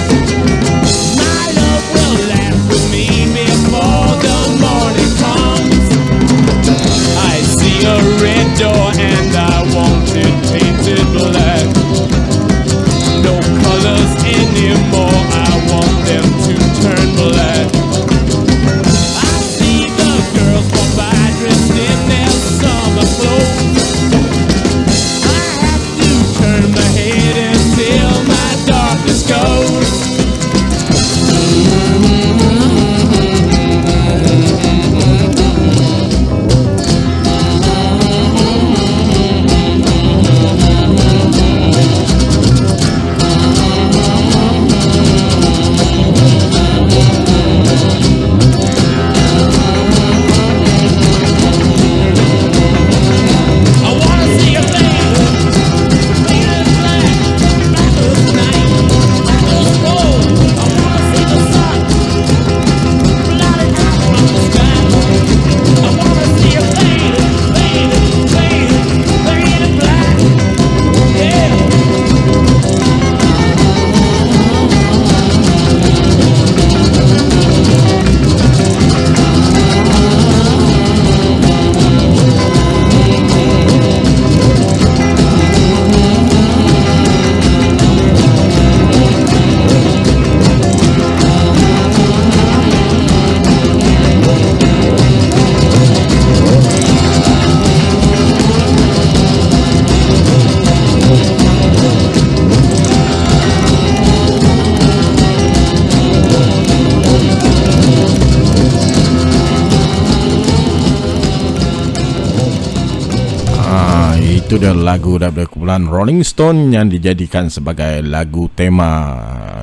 lagu 114.82 115.22
daripada 115.22 115.46
kumpulan 115.46 115.86
Rolling 115.86 116.26
Stone 116.26 116.74
yang 116.74 116.90
dijadikan 116.90 117.54
sebagai 117.54 118.02
lagu 118.02 118.50
tema 118.58 119.14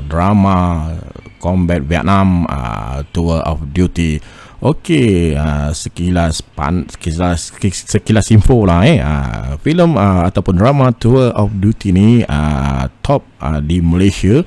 drama 0.07 0.87
Combat 1.43 1.83
Vietnam 1.83 2.47
uh, 2.47 3.03
Tour 3.11 3.43
of 3.43 3.75
Duty. 3.75 4.23
Okey, 4.61 5.35
uh, 5.35 5.73
sekilas 5.73 6.45
pan, 6.45 6.85
sekilas 6.87 7.51
sekilas 7.89 8.29
info 8.31 8.63
lah 8.69 8.85
eh. 8.85 9.01
Uh, 9.01 9.57
filem 9.65 9.97
uh, 9.97 10.29
ataupun 10.29 10.55
drama 10.55 10.93
Tour 10.95 11.33
of 11.33 11.51
Duty 11.59 11.91
ni 11.91 12.09
uh, 12.29 12.87
top 13.01 13.25
uh, 13.41 13.59
di 13.59 13.81
Malaysia 13.81 14.45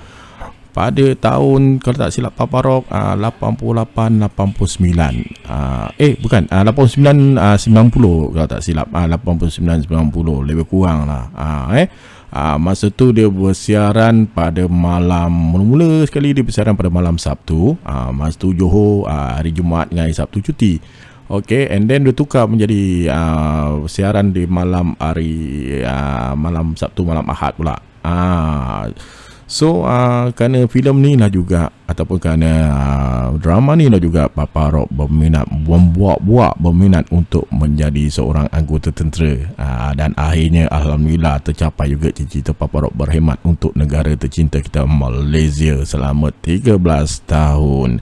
pada 0.73 1.05
tahun 1.13 1.77
kalau 1.77 1.97
tak 2.01 2.11
silap 2.11 2.33
Papa 2.33 2.65
Rock 2.65 2.89
uh, 2.89 3.13
88 3.13 4.25
89 4.25 5.45
uh, 5.45 5.87
eh 6.01 6.17
bukan 6.17 6.49
uh, 6.49 6.65
89 6.65 7.37
uh, 7.37 7.57
90 7.61 8.33
kalau 8.33 8.47
tak 8.49 8.61
silap 8.65 8.89
uh, 8.89 9.05
89 9.05 9.85
90 9.85 10.49
lebih 10.49 10.65
kurang 10.65 11.05
lah. 11.05 11.29
Uh, 11.37 11.77
eh. 11.77 11.87
Uh, 12.33 12.57
masa 12.57 12.89
tu 12.89 13.13
dia 13.13 13.29
bersiaran 13.29 14.25
pada 14.25 14.65
malam 14.65 15.29
mula-mula 15.29 16.01
sekali 16.09 16.33
dia 16.33 16.41
bersiaran 16.41 16.73
pada 16.73 16.89
malam 16.89 17.21
Sabtu. 17.21 17.77
Uh, 17.85 18.09
masa 18.09 18.41
tu 18.41 18.57
Johor 18.57 19.05
uh, 19.05 19.37
hari 19.37 19.53
Jumaat 19.53 19.93
dengan 19.93 20.09
hari 20.09 20.17
Sabtu 20.17 20.41
cuti. 20.41 20.81
Okay, 21.29 21.69
and 21.69 21.85
then 21.85 22.03
dia 22.03 22.11
tukar 22.11 22.49
menjadi 22.49 23.07
uh, 23.13 23.85
siaran 23.85 24.33
di 24.33 24.49
malam 24.49 24.97
hari 24.97 25.81
uh, 25.85 26.33
malam 26.33 26.73
Sabtu 26.73 27.05
malam 27.05 27.29
Ahad 27.29 27.53
pula. 27.53 27.77
Ah, 28.03 28.91
So 29.53 29.85
uh, 29.85 30.33
kerana 30.33 30.65
filem 30.65 30.97
ni 30.97 31.13
lah 31.13 31.29
juga 31.29 31.69
ataupun 31.85 32.17
kerana 32.17 32.73
uh, 32.73 33.27
drama 33.37 33.77
ni 33.77 33.85
lah 33.85 34.01
juga 34.01 34.25
Papa 34.25 34.73
Rock 34.73 34.89
berminat 34.89 35.45
membuat-buat 35.45 36.57
berminat 36.57 37.05
untuk 37.13 37.45
menjadi 37.53 38.09
seorang 38.09 38.49
anggota 38.49 38.89
tentera 38.89 39.45
uh, 39.61 39.93
dan 39.93 40.17
akhirnya 40.17 40.65
alhamdulillah 40.73 41.37
tercapai 41.45 41.93
juga 41.93 42.09
cita-cita 42.09 42.57
Papa 42.57 42.89
Rock 42.89 42.97
berkhidmat 42.97 43.45
untuk 43.45 43.77
negara 43.77 44.09
tercinta 44.17 44.57
kita 44.57 44.89
Malaysia 44.89 45.85
selama 45.85 46.33
13 46.41 46.81
tahun. 47.29 48.01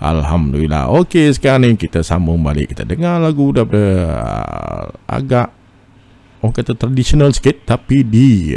Alhamdulillah. 0.00 0.96
Okey, 0.96 1.28
sekarang 1.36 1.60
ni 1.60 1.70
kita 1.76 2.00
sambung 2.00 2.40
balik 2.40 2.72
kita 2.72 2.88
dengar 2.88 3.20
lagu 3.20 3.52
daripada 3.52 3.84
uh, 4.24 4.84
agak 5.04 5.52
orang 6.46 6.54
kata 6.54 6.78
tradisional 6.78 7.34
sikit 7.34 7.66
tapi 7.66 8.06
di 8.06 8.54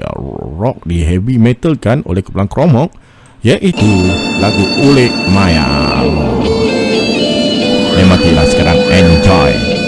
rock 0.62 0.86
di 0.86 1.02
heavy 1.02 1.42
metal 1.42 1.74
kan 1.74 2.06
oleh 2.06 2.22
Kepulauan 2.22 2.46
Kromok 2.46 2.94
iaitu 3.42 3.90
lagu 4.38 4.62
Ulik 4.86 5.10
Maya 5.34 6.06
Nikmatilah 7.98 8.46
sekarang 8.46 8.78
enjoy 8.94 9.79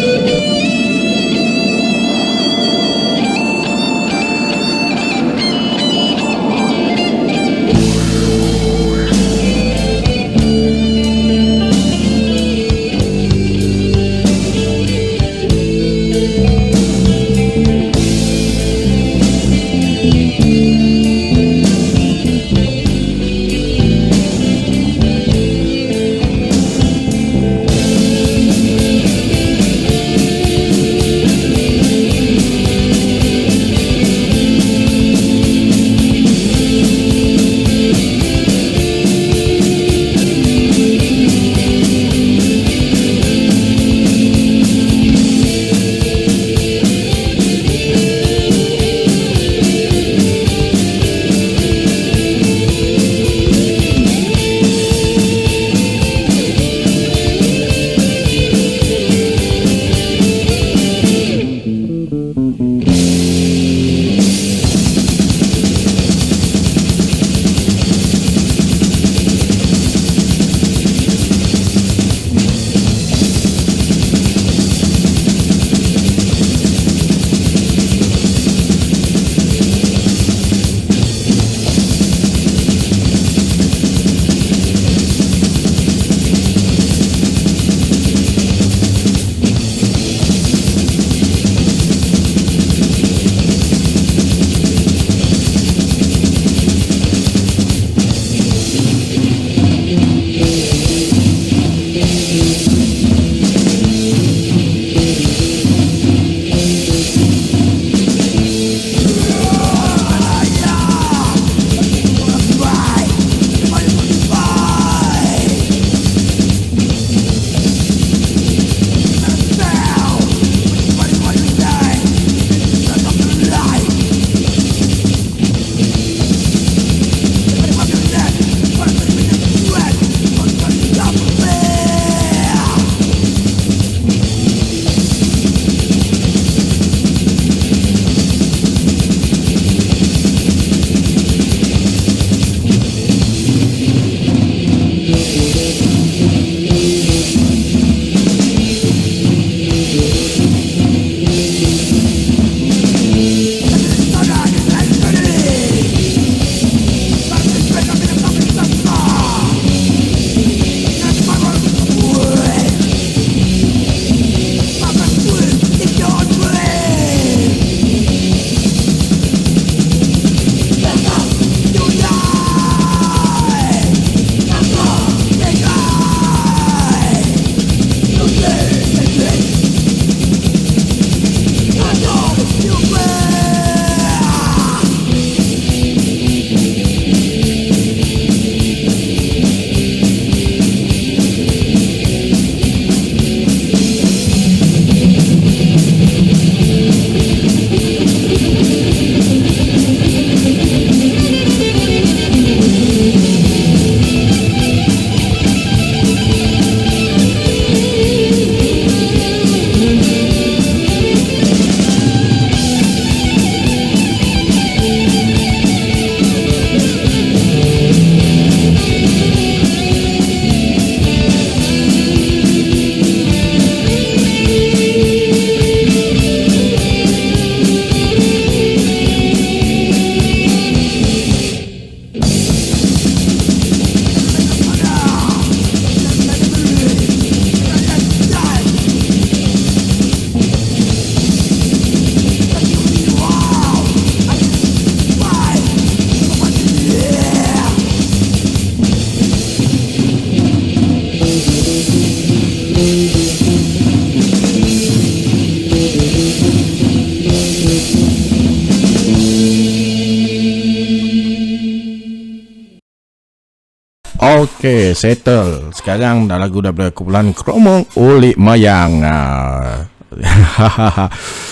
settle. 264.93 265.71
Sekarang 265.73 266.29
dah 266.29 266.37
lagu 266.39 266.59
daripada 266.59 266.93
kumpulan 266.93 267.33
kromong 267.33 267.87
oleh 267.97 268.35
mayang. 268.37 269.03
Ah. 269.03 269.91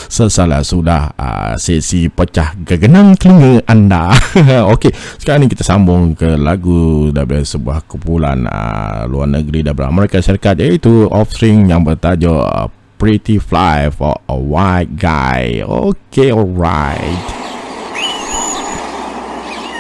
Sesalah 0.09 0.65
sudah 0.67 1.15
uh, 1.15 1.53
sesi 1.55 2.11
pecah 2.11 2.51
gegenang 2.67 3.15
telinga 3.15 3.63
anda. 3.63 4.11
Okey, 4.75 4.91
sekarang 5.15 5.47
ni 5.47 5.47
kita 5.47 5.63
sambung 5.63 6.11
ke 6.11 6.35
lagu 6.35 7.07
daripada 7.15 7.45
sebuah 7.45 7.87
kumpulan 7.87 8.43
uh, 8.43 9.07
luar 9.07 9.31
negeri 9.31 9.63
daripada 9.63 9.87
Amerika 9.87 10.19
Syarikat 10.19 10.59
Iaitu 10.59 11.07
Offspring 11.07 11.71
yang 11.71 11.87
bertajuk 11.87 12.35
uh, 12.35 12.67
Pretty 12.99 13.39
Fly 13.39 13.95
for 13.95 14.19
a 14.27 14.35
White 14.35 14.99
Guy. 14.99 15.63
Okey, 15.63 16.35
alright. 16.35 17.39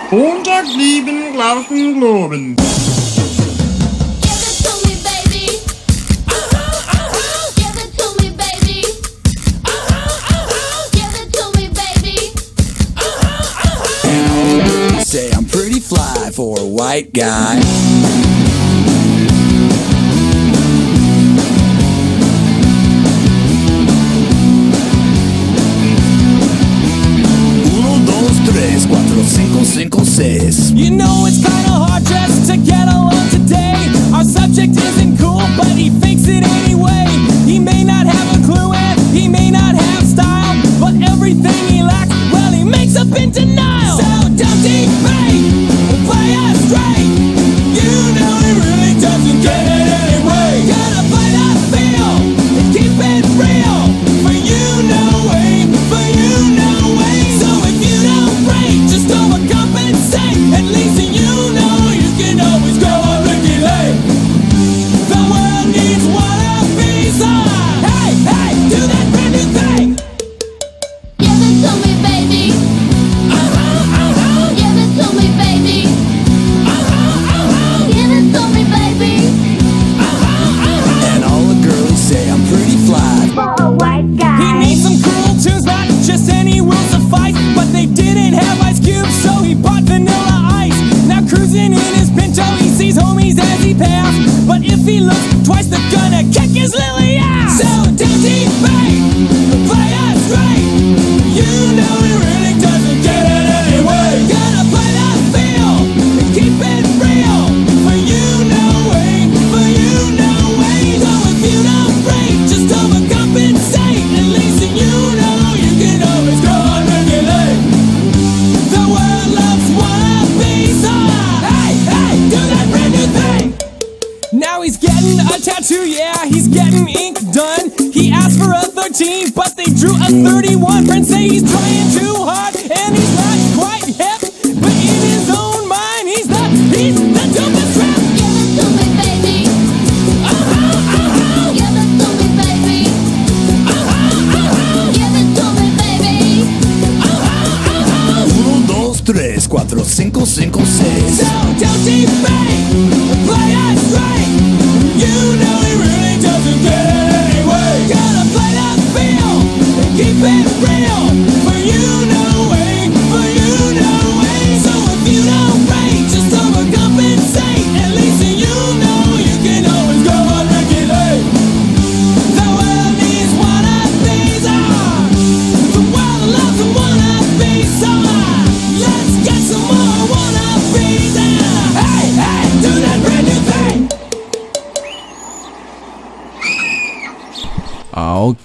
Und 0.09 0.47
lieben 0.77 1.33
Glauben, 1.33 1.99
Glauben. 1.99 2.55
Glauben. 2.55 2.98
fly 15.89 16.29
for 16.31 16.59
a 16.59 16.65
white 16.65 17.11
guy. 17.13 17.55
Uno, 27.73 27.99
dos, 28.05 28.37
tres, 28.45 28.85
cuatro, 28.85 29.23
cinco, 29.23 29.65
cinco, 29.65 30.05
seis. 30.05 30.71
You 30.71 30.91
know 30.91 31.25
it's 31.25 31.37
kinda 31.37 31.71
hard 31.71 32.05
just 32.05 32.51
to 32.51 32.57
get 32.57 32.87
along 32.87 33.29
today. 33.31 33.73
Our 34.13 34.23
subject 34.23 34.77
is 34.77 34.88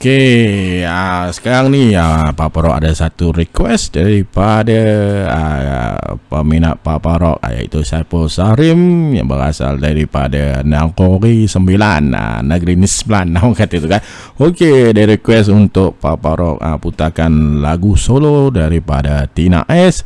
Okey, 0.04 0.84
uh, 0.84 1.32
sekarang 1.32 1.72
ni 1.72 1.96
uh, 1.96 2.28
Pak 2.36 2.52
Parok 2.52 2.76
ada 2.76 2.92
satu 2.92 3.32
request 3.32 3.96
daripada 3.96 4.76
uh, 5.32 6.20
peminat 6.28 6.76
Pak 6.84 7.00
Parok 7.00 7.40
iaitu 7.48 7.80
Saiful 7.80 8.28
Sarim 8.28 9.16
yang 9.16 9.24
berasal 9.24 9.80
daripada 9.80 10.60
Nangkori 10.60 11.48
Sembilan, 11.48 12.12
uh, 12.12 12.44
Negeri 12.44 12.76
Nisplan, 12.76 13.32
nama 13.40 13.48
kata 13.48 13.80
itu 13.80 13.88
kan. 13.88 14.04
Okey, 14.36 14.92
dia 14.92 15.08
request 15.08 15.48
untuk 15.48 15.96
Pak 15.96 16.20
Parok 16.20 16.60
uh, 16.60 16.76
putarkan 16.76 17.64
lagu 17.64 17.96
solo 17.96 18.52
daripada 18.52 19.24
Tina 19.24 19.64
S 19.72 20.04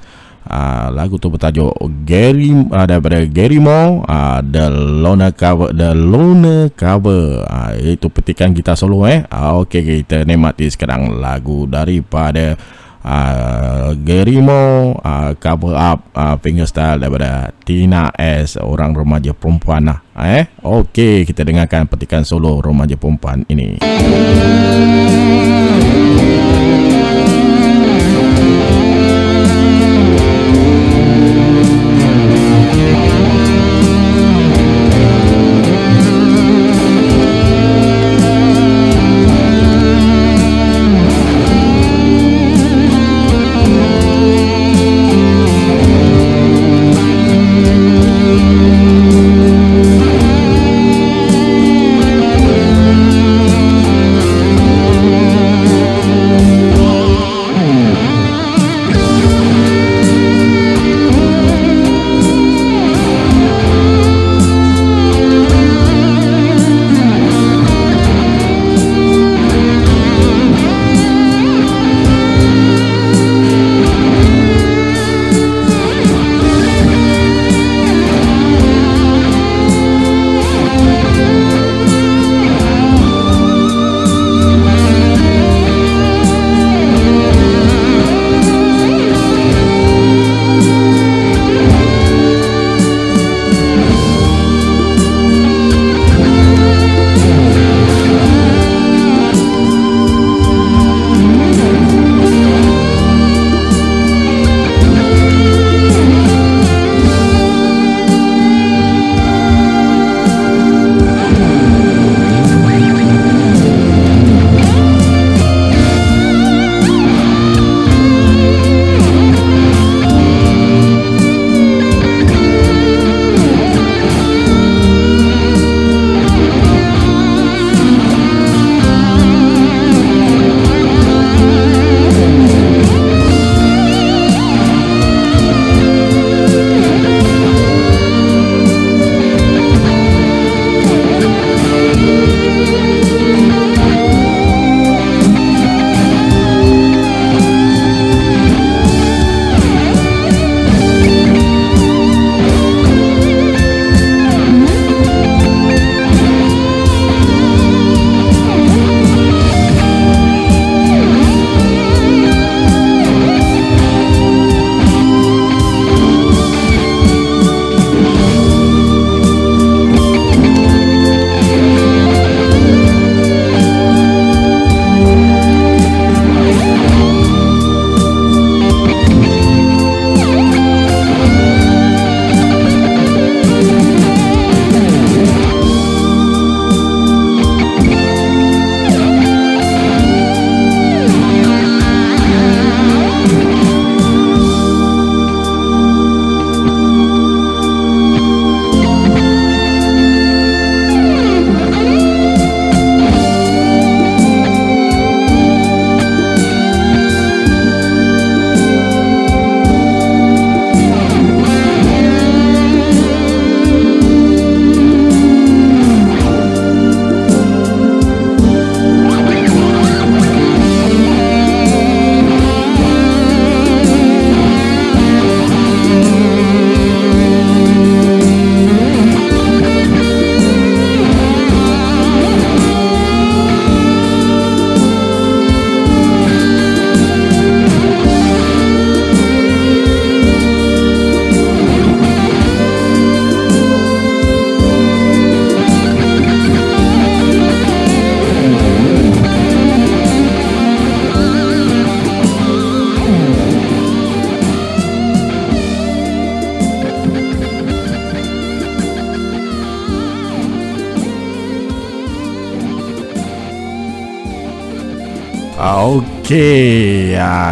uh, 0.49 0.89
lagu 0.91 1.21
tu 1.21 1.29
bertajuk 1.29 1.71
Gary 2.09 2.51
uh, 2.51 2.87
daripada 2.89 3.23
Gary 3.29 3.61
Moore 3.61 4.03
uh, 4.09 4.41
The 4.41 4.73
Loner 4.73 5.37
Cover 5.37 5.71
The 5.77 5.93
Loner 5.93 6.73
Cover. 6.73 7.45
Uh, 7.45 7.77
itu 7.79 8.09
petikan 8.09 8.57
gitar 8.57 8.75
solo 8.75 9.05
eh. 9.05 9.29
Uh, 9.29 9.63
okey 9.63 10.03
kita 10.03 10.25
nikmati 10.25 10.67
sekarang 10.73 11.21
lagu 11.21 11.69
daripada 11.69 12.57
uh, 13.05 13.93
Gary 14.01 14.41
Moore 14.41 14.99
uh, 15.05 15.33
cover 15.37 15.77
up 15.77 16.09
uh, 16.17 16.35
fingerstyle 16.41 16.99
daripada 16.99 17.53
Tina 17.63 18.11
S 18.17 18.57
orang 18.57 18.97
remaja 18.97 19.37
perempuan 19.37 19.87
lah 19.93 20.01
eh. 20.17 20.49
Okey 20.65 21.29
kita 21.29 21.45
dengarkan 21.45 21.87
petikan 21.87 22.25
solo 22.25 22.59
remaja 22.65 22.97
perempuan 22.97 23.45
ini. 23.53 23.79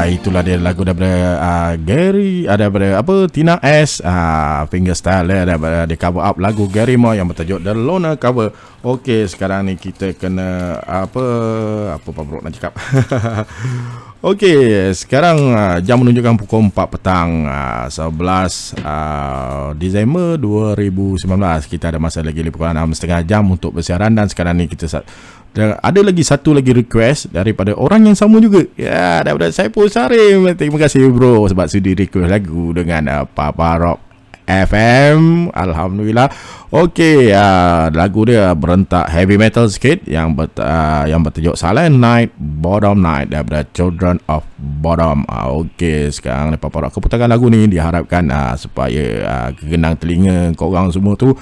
Ah, 0.06 0.14
itulah 0.14 0.42
dia 0.46 0.54
lagu 0.54 0.86
daripada 0.86 1.42
ah, 1.42 1.72
Gary, 1.74 2.46
ada 2.46 2.70
daripada 2.70 3.02
apa 3.02 3.26
Tina 3.26 3.58
S, 3.58 3.98
ah, 4.06 4.62
Fingerstyle 4.70 5.26
dia 5.26 5.42
daripada 5.42 5.82
dia 5.90 5.98
cover 5.98 6.22
up 6.22 6.38
lagu 6.38 6.70
Gary 6.70 6.94
Moore 6.94 7.18
yang 7.18 7.26
bertajuk 7.26 7.58
The 7.66 7.74
Loner 7.74 8.14
Cover. 8.14 8.54
Okey, 8.86 9.26
sekarang 9.26 9.66
ni 9.66 9.74
kita 9.74 10.14
kena 10.14 10.78
apa 10.86 11.24
apa 11.98 12.06
Pak 12.06 12.22
Bro 12.22 12.38
nak 12.38 12.54
cakap. 12.54 12.78
Okey, 14.26 14.90
sekarang 14.96 15.38
ah, 15.52 15.76
jam 15.78 16.02
menunjukkan 16.02 16.34
pukul 16.40 16.72
4 16.72 16.94
petang 16.98 17.44
ah, 17.46 17.86
11 17.86 18.80
ah, 18.80 19.70
Disember 19.76 20.34
2019. 20.40 21.26
Kita 21.68 21.94
ada 21.94 22.00
masa 22.00 22.22
lagi 22.26 22.42
lebih 22.42 22.58
kurang 22.58 22.74
6.5 22.78 23.22
jam 23.22 23.44
untuk 23.46 23.76
bersiaran 23.76 24.14
dan 24.14 24.26
sekarang 24.26 24.58
ni 24.58 24.66
kita 24.66 24.88
dan 25.56 25.72
ada 25.80 26.00
lagi 26.04 26.20
satu 26.20 26.52
lagi 26.52 26.76
request 26.76 27.32
daripada 27.32 27.72
orang 27.72 28.12
yang 28.12 28.12
sama 28.12 28.36
juga. 28.44 28.60
Ya, 28.76 29.24
daripada 29.24 29.48
Saiful 29.48 29.88
Sarim. 29.88 30.52
Terima 30.52 30.76
kasih 30.76 31.08
bro 31.08 31.48
sebab 31.48 31.64
sudi 31.64 31.96
request 31.96 32.28
lagu 32.28 32.76
dengan 32.76 33.08
uh, 33.08 33.24
Papa 33.24 33.80
Rock 33.80 33.98
FM. 34.44 35.48
Alhamdulillah. 35.56 36.28
Okey, 36.68 37.32
uh, 37.32 37.88
lagu 37.88 38.28
dia 38.28 38.52
berentak 38.52 39.08
heavy 39.08 39.40
metal 39.40 39.64
sikit 39.72 40.04
yang 40.04 40.36
ber, 40.36 40.52
uh, 40.60 41.08
yang 41.08 41.24
bertajuk 41.24 41.56
Silent 41.56 41.96
Night, 41.96 42.36
Bottom 42.36 43.00
Night 43.00 43.32
daripada 43.32 43.64
Children 43.72 44.20
of 44.28 44.44
Bottom. 44.60 45.24
Uh, 45.24 45.64
Okey, 45.64 46.12
sekarang 46.12 46.52
Papa 46.60 46.84
Rock 46.84 47.00
keputakan 47.00 47.32
lagu 47.32 47.48
ni 47.48 47.64
diharapkan 47.64 48.28
uh, 48.28 48.54
supaya 48.60 49.04
uh, 49.24 49.48
kegenang 49.56 49.96
telinga 49.96 50.52
korang 50.52 50.92
semua 50.92 51.16
tu 51.16 51.32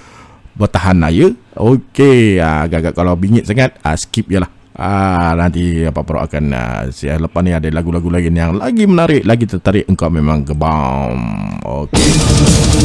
bertahan 0.55 1.03
ya. 1.11 1.35
Okey, 1.55 2.43
ah, 2.43 2.67
agak-agak 2.67 2.99
kalau 2.99 3.15
bingit 3.15 3.47
sangat, 3.47 3.79
ah, 3.87 3.95
skip 3.95 4.27
je 4.27 4.43
lah. 4.43 4.51
Ah, 4.75 5.39
nanti 5.39 5.87
apa 5.87 6.03
Pro 6.03 6.19
akan 6.19 6.45
ah, 6.51 6.83
siap 6.91 7.23
lepas 7.23 7.47
ni 7.47 7.55
ada 7.55 7.71
lagu-lagu 7.71 8.11
lain 8.11 8.35
yang 8.35 8.59
lagi 8.59 8.91
menarik, 8.91 9.23
lagi 9.23 9.47
tertarik 9.47 9.87
engkau 9.87 10.11
memang 10.11 10.43
gebam. 10.43 11.15
Okey. 11.63 12.11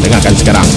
Dengarkan 0.06 0.34
sekarang. 0.38 0.68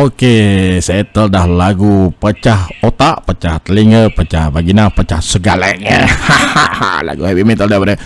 Okey, 0.00 0.80
settle 0.80 1.28
dah 1.28 1.44
lagu 1.44 2.08
pecah 2.16 2.72
otak, 2.80 3.20
pecah 3.28 3.60
telinga, 3.60 4.08
pecah 4.08 4.48
vagina, 4.48 4.88
pecah 4.88 5.20
segalanya. 5.20 6.08
lagu 7.08 7.20
heavy 7.28 7.44
metal 7.44 7.68
daripada 7.68 8.00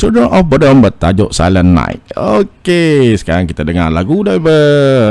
Children 0.00 0.32
of 0.32 0.48
Bodom 0.48 0.80
bertajuk 0.80 1.36
Silent 1.36 1.76
Night. 1.76 2.00
Okey, 2.16 3.12
sekarang 3.20 3.44
kita 3.44 3.68
dengar 3.68 3.92
lagu 3.92 4.24
daripada 4.24 4.64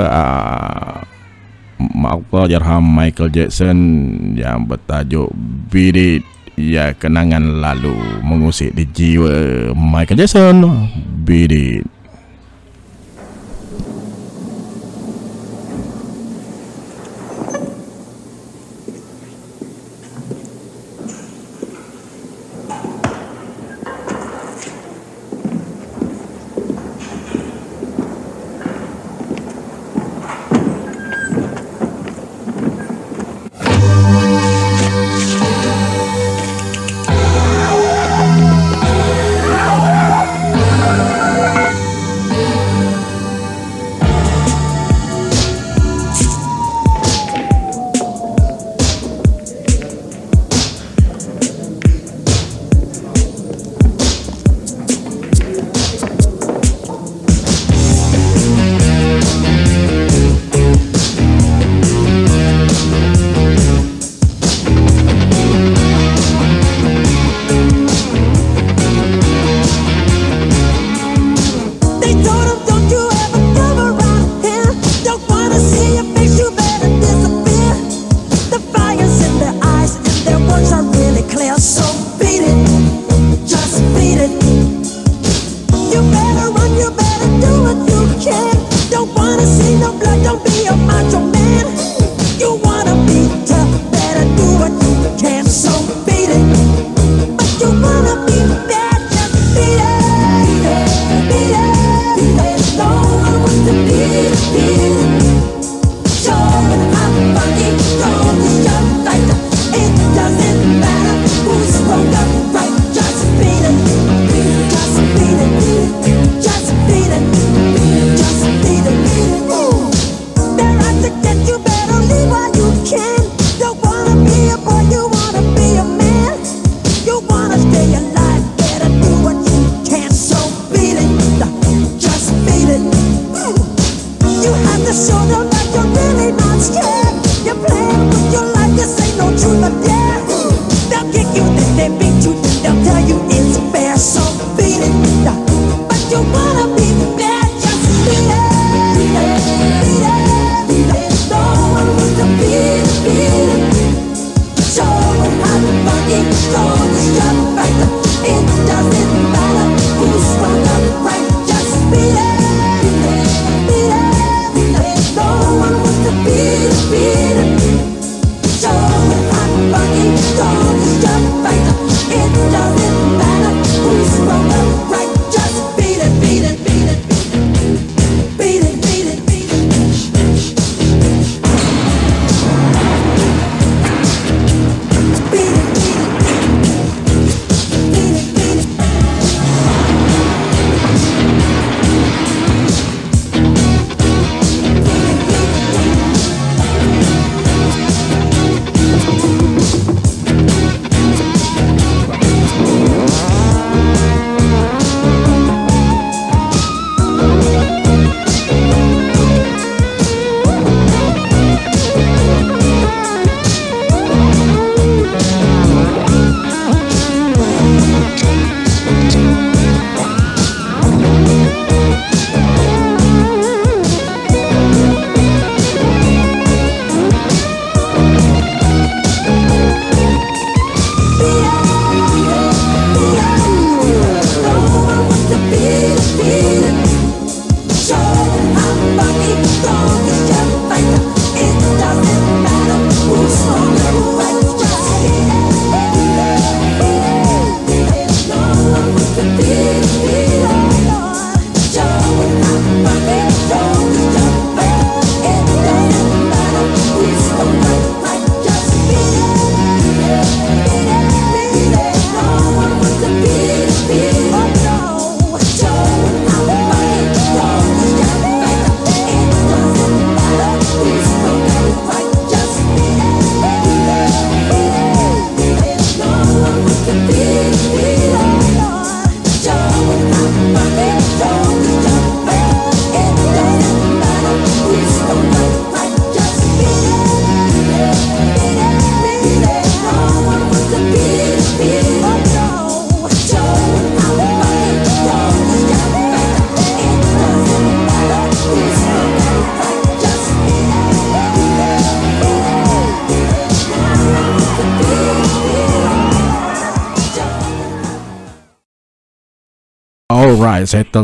uh, 0.10 0.98
Maaf 1.94 2.26
Jarham 2.50 2.82
Michael 2.82 3.30
Jackson 3.30 3.78
yang 4.34 4.66
bertajuk 4.66 5.30
Beat 5.70 5.94
It. 5.94 6.24
Ya, 6.58 6.98
kenangan 6.98 7.62
lalu 7.62 7.94
mengusik 8.26 8.74
di 8.74 8.90
jiwa 8.90 9.70
Michael 9.78 10.26
Jackson. 10.26 10.90
Beat 11.22 11.54
It. 11.54 11.95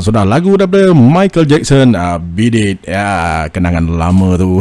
Settle 0.02 0.18
sudah 0.18 0.26
lagu 0.26 0.58
daripada 0.58 0.98
Michael 0.98 1.46
Jackson, 1.46 1.94
uh, 1.94 2.18
Beat 2.18 2.58
It. 2.58 2.90
Ya, 2.90 3.46
kenangan 3.54 3.86
lama 3.86 4.34
tu. 4.34 4.58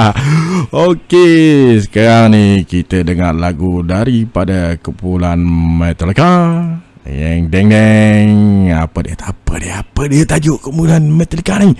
Okey, 0.92 1.80
sekarang 1.80 2.36
ni 2.36 2.68
kita 2.68 3.00
dengar 3.00 3.32
lagu 3.32 3.80
daripada 3.80 4.76
kumpulan 4.76 5.40
Metallica. 5.40 6.60
Yang 7.08 7.48
deng 7.48 7.72
deng. 7.72 8.28
Apa 8.76 8.98
dia? 9.00 9.16
Apa 9.24 9.52
dia? 9.56 9.80
Apa 9.80 10.02
dia 10.04 10.28
tajuk 10.28 10.60
kumpulan 10.60 11.00
Metallica 11.00 11.64
ni? 11.64 11.72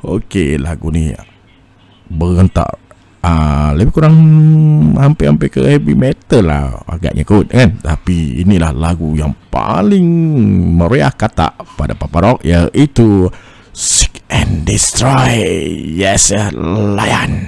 Okey, 0.00 0.56
lagu 0.56 0.88
ni 0.88 1.12
berentak 2.08 2.64
Ah, 2.64 2.81
Ah, 3.22 3.70
lebih 3.70 3.94
kurang 3.94 4.18
hampir-hampir 4.98 5.46
ke 5.46 5.62
heavy 5.62 5.94
metal 5.94 6.42
lah 6.42 6.82
agaknya 6.90 7.22
kot 7.22 7.46
kan 7.54 7.78
tapi 7.78 8.42
inilah 8.42 8.74
lagu 8.74 9.14
yang 9.14 9.30
paling 9.46 10.02
meriah 10.74 11.14
kata 11.14 11.54
pada 11.78 11.94
Papa 11.94 12.18
Rock 12.18 12.42
iaitu 12.42 13.30
Seek 13.70 14.26
and 14.26 14.66
Destroy 14.66 15.38
Yes 15.94 16.34
eh, 16.34 16.50
layan. 16.98 17.46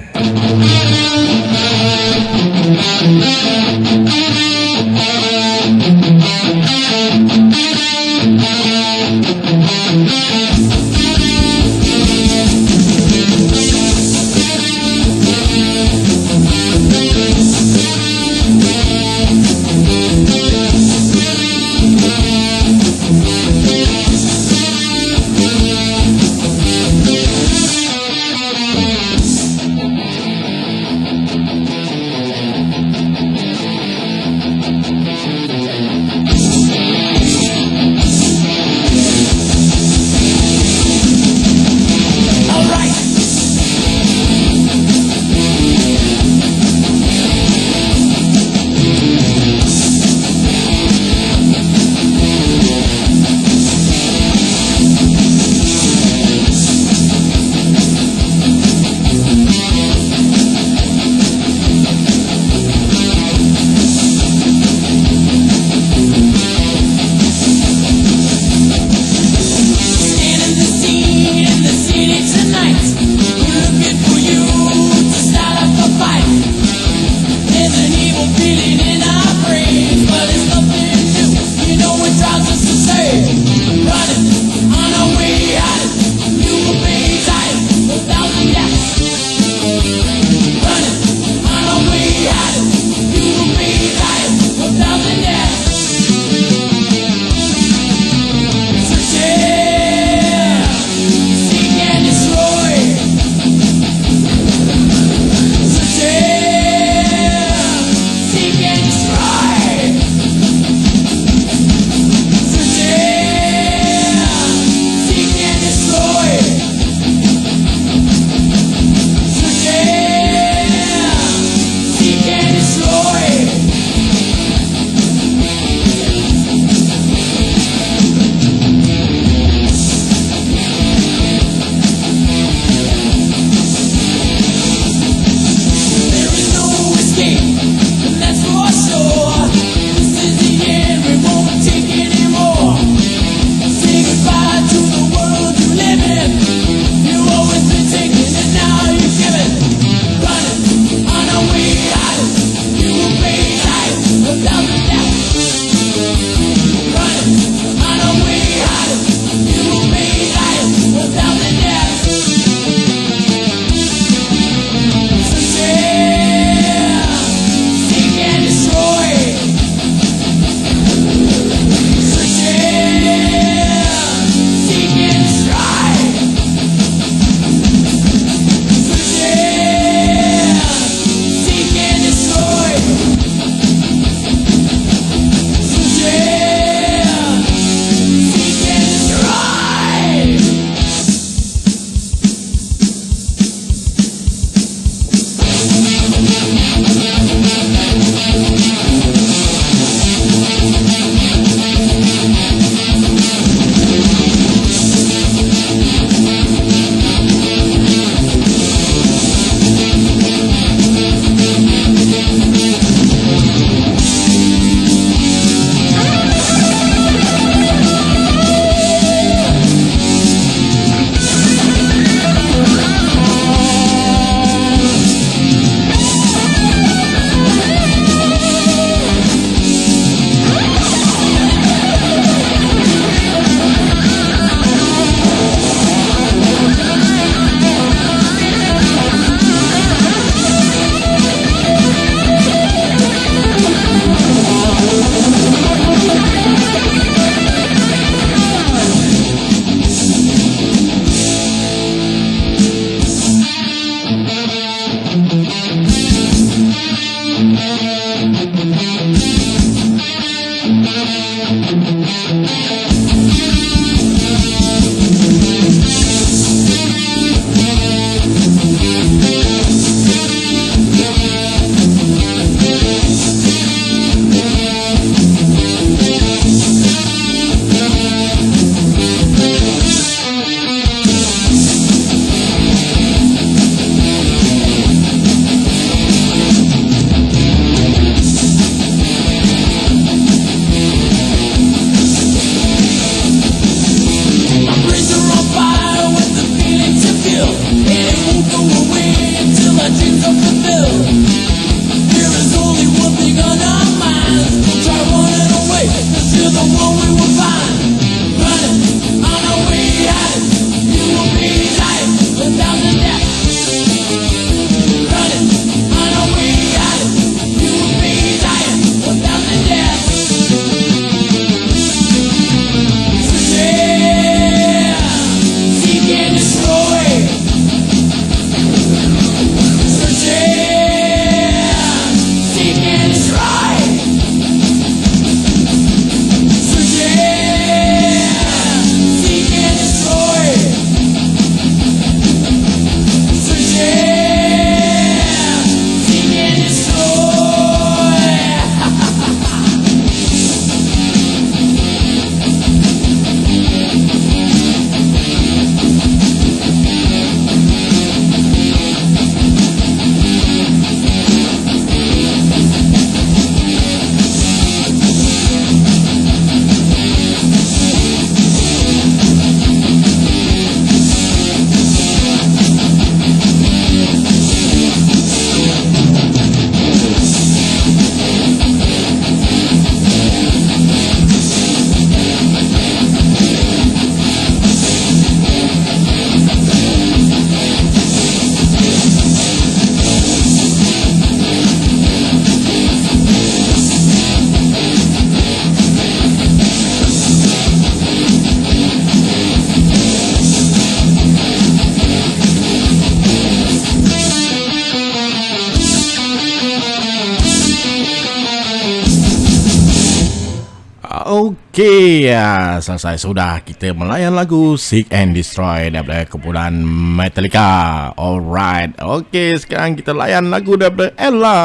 Ya, 412.75 412.83
selesai 412.83 413.23
sudah 413.23 413.63
kita 413.63 413.95
melayan 413.95 414.35
lagu 414.35 414.75
Seek 414.75 415.07
and 415.07 415.31
Destroy 415.31 415.87
daripada 415.87 416.27
kumpulan 416.27 416.75
Metallica. 417.15 418.11
Alright. 418.19 418.99
Okey, 418.99 419.55
sekarang 419.63 419.95
kita 419.95 420.11
layan 420.11 420.51
lagu 420.51 420.75
daripada 420.75 421.15
Ella. 421.15 421.55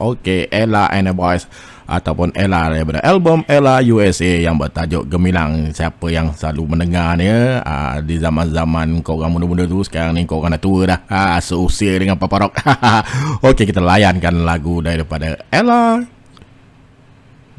Okey, 0.00 0.48
Ella 0.48 0.88
and 0.88 1.04
the 1.04 1.12
Boys 1.12 1.44
ataupun 1.84 2.32
Ella 2.32 2.72
daripada 2.72 3.04
album 3.04 3.44
Ella 3.44 3.84
USA 3.84 4.40
yang 4.40 4.56
bertajuk 4.56 5.04
Gemilang. 5.04 5.68
Siapa 5.68 6.08
yang 6.08 6.32
selalu 6.32 6.80
mendengarnya 6.80 7.60
uh, 7.60 8.00
di 8.00 8.16
zaman-zaman 8.16 9.04
kau 9.04 9.20
orang 9.20 9.36
muda-muda 9.36 9.68
tu 9.68 9.84
sekarang 9.84 10.16
ni 10.16 10.24
kau 10.24 10.40
orang 10.40 10.56
dah 10.56 10.62
tua 10.64 10.80
dah. 10.96 11.00
Ah, 11.12 11.44
seusia 11.44 11.92
dengan 12.00 12.16
Papa 12.16 12.48
Rock. 12.48 12.56
Okey, 13.52 13.68
kita 13.68 13.84
layankan 13.84 14.48
lagu 14.48 14.80
daripada 14.80 15.36
Ella 15.52 16.00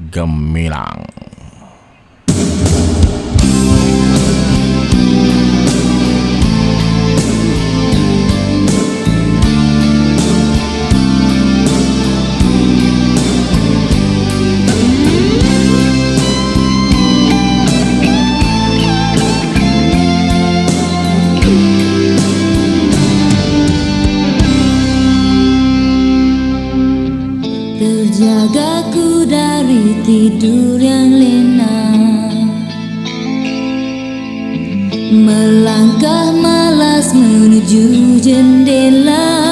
Gemilang. 0.09 1.32
Tidur 30.13 30.77
yang 30.77 31.09
lena. 31.17 31.73
Melangkah 35.09 36.29
malas 36.37 37.17
menuju 37.17 38.21
jendela 38.21 39.42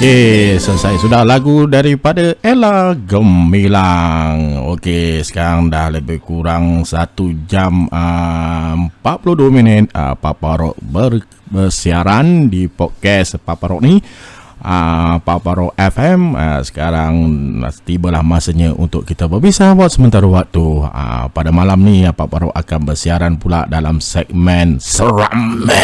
Okey, 0.00 0.56
selesai 0.56 1.04
sudah 1.04 1.28
lagu 1.28 1.68
daripada 1.68 2.32
Ella 2.40 2.96
Gemilang. 2.96 4.64
Okey, 4.72 5.20
sekarang 5.20 5.68
dah 5.68 5.92
lebih 5.92 6.24
kurang 6.24 6.88
1 6.88 7.20
jam 7.44 7.84
uh, 7.92 8.80
42 9.04 9.52
minit 9.52 9.92
uh, 9.92 10.16
Papa 10.16 10.56
Rock 10.56 10.80
ber, 10.80 11.20
bersiaran 11.52 12.48
di 12.48 12.64
podcast 12.72 13.36
Papa 13.44 13.76
Rock 13.76 13.84
ni. 13.84 14.00
Uh, 14.64 15.20
Papa 15.20 15.52
Rock 15.52 15.76
FM 15.76 16.32
uh, 16.32 16.64
sekarang 16.64 17.12
tibalah 17.84 18.24
masanya 18.24 18.72
untuk 18.72 19.04
kita 19.04 19.28
berpisah 19.28 19.76
buat 19.76 19.92
sementara 19.92 20.24
waktu. 20.24 20.64
Uh, 20.80 21.28
pada 21.28 21.52
malam 21.52 21.76
ni 21.84 22.08
Papa 22.16 22.48
Rock 22.48 22.56
akan 22.56 22.80
bersiaran 22.88 23.36
pula 23.36 23.68
dalam 23.68 24.00
segmen 24.00 24.80
Seramai. 24.80 25.76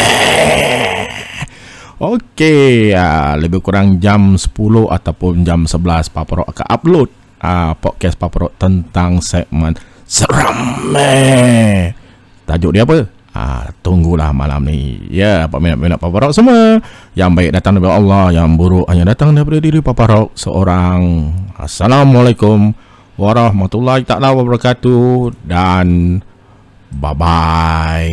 Okey, 1.96 2.92
uh, 2.92 3.40
lebih 3.40 3.64
kurang 3.64 3.96
jam 3.96 4.36
10 4.36 4.52
ataupun 4.92 5.48
jam 5.48 5.64
11 5.64 6.12
Papa 6.12 6.44
Rock 6.44 6.52
akan 6.52 6.66
upload 6.68 7.08
uh, 7.40 7.72
podcast 7.72 8.20
Papa 8.20 8.36
Rock 8.36 8.52
tentang 8.60 9.24
segmen 9.24 9.72
Seramai. 10.04 11.96
Tajuk 12.44 12.76
dia 12.76 12.84
apa? 12.84 13.08
Ah, 13.32 13.72
tunggulah 13.80 14.28
malam 14.36 14.68
ni. 14.68 15.08
Ya, 15.08 15.48
apa 15.48 15.56
minat-minat 15.56 15.96
semua. 16.36 16.84
Yang 17.16 17.30
baik 17.32 17.50
datang 17.56 17.80
daripada 17.80 17.96
Allah, 17.96 18.24
yang 18.44 18.60
buruk 18.60 18.84
hanya 18.92 19.16
datang 19.16 19.32
daripada 19.32 19.56
diri 19.56 19.80
Papa 19.80 20.04
Rock 20.04 20.36
seorang. 20.36 21.32
Assalamualaikum 21.56 22.76
warahmatullahi 23.16 24.04
taala 24.04 24.36
wabarakatuh 24.36 25.32
dan 25.48 26.20
bye 26.92 27.16
bye. 27.16 28.12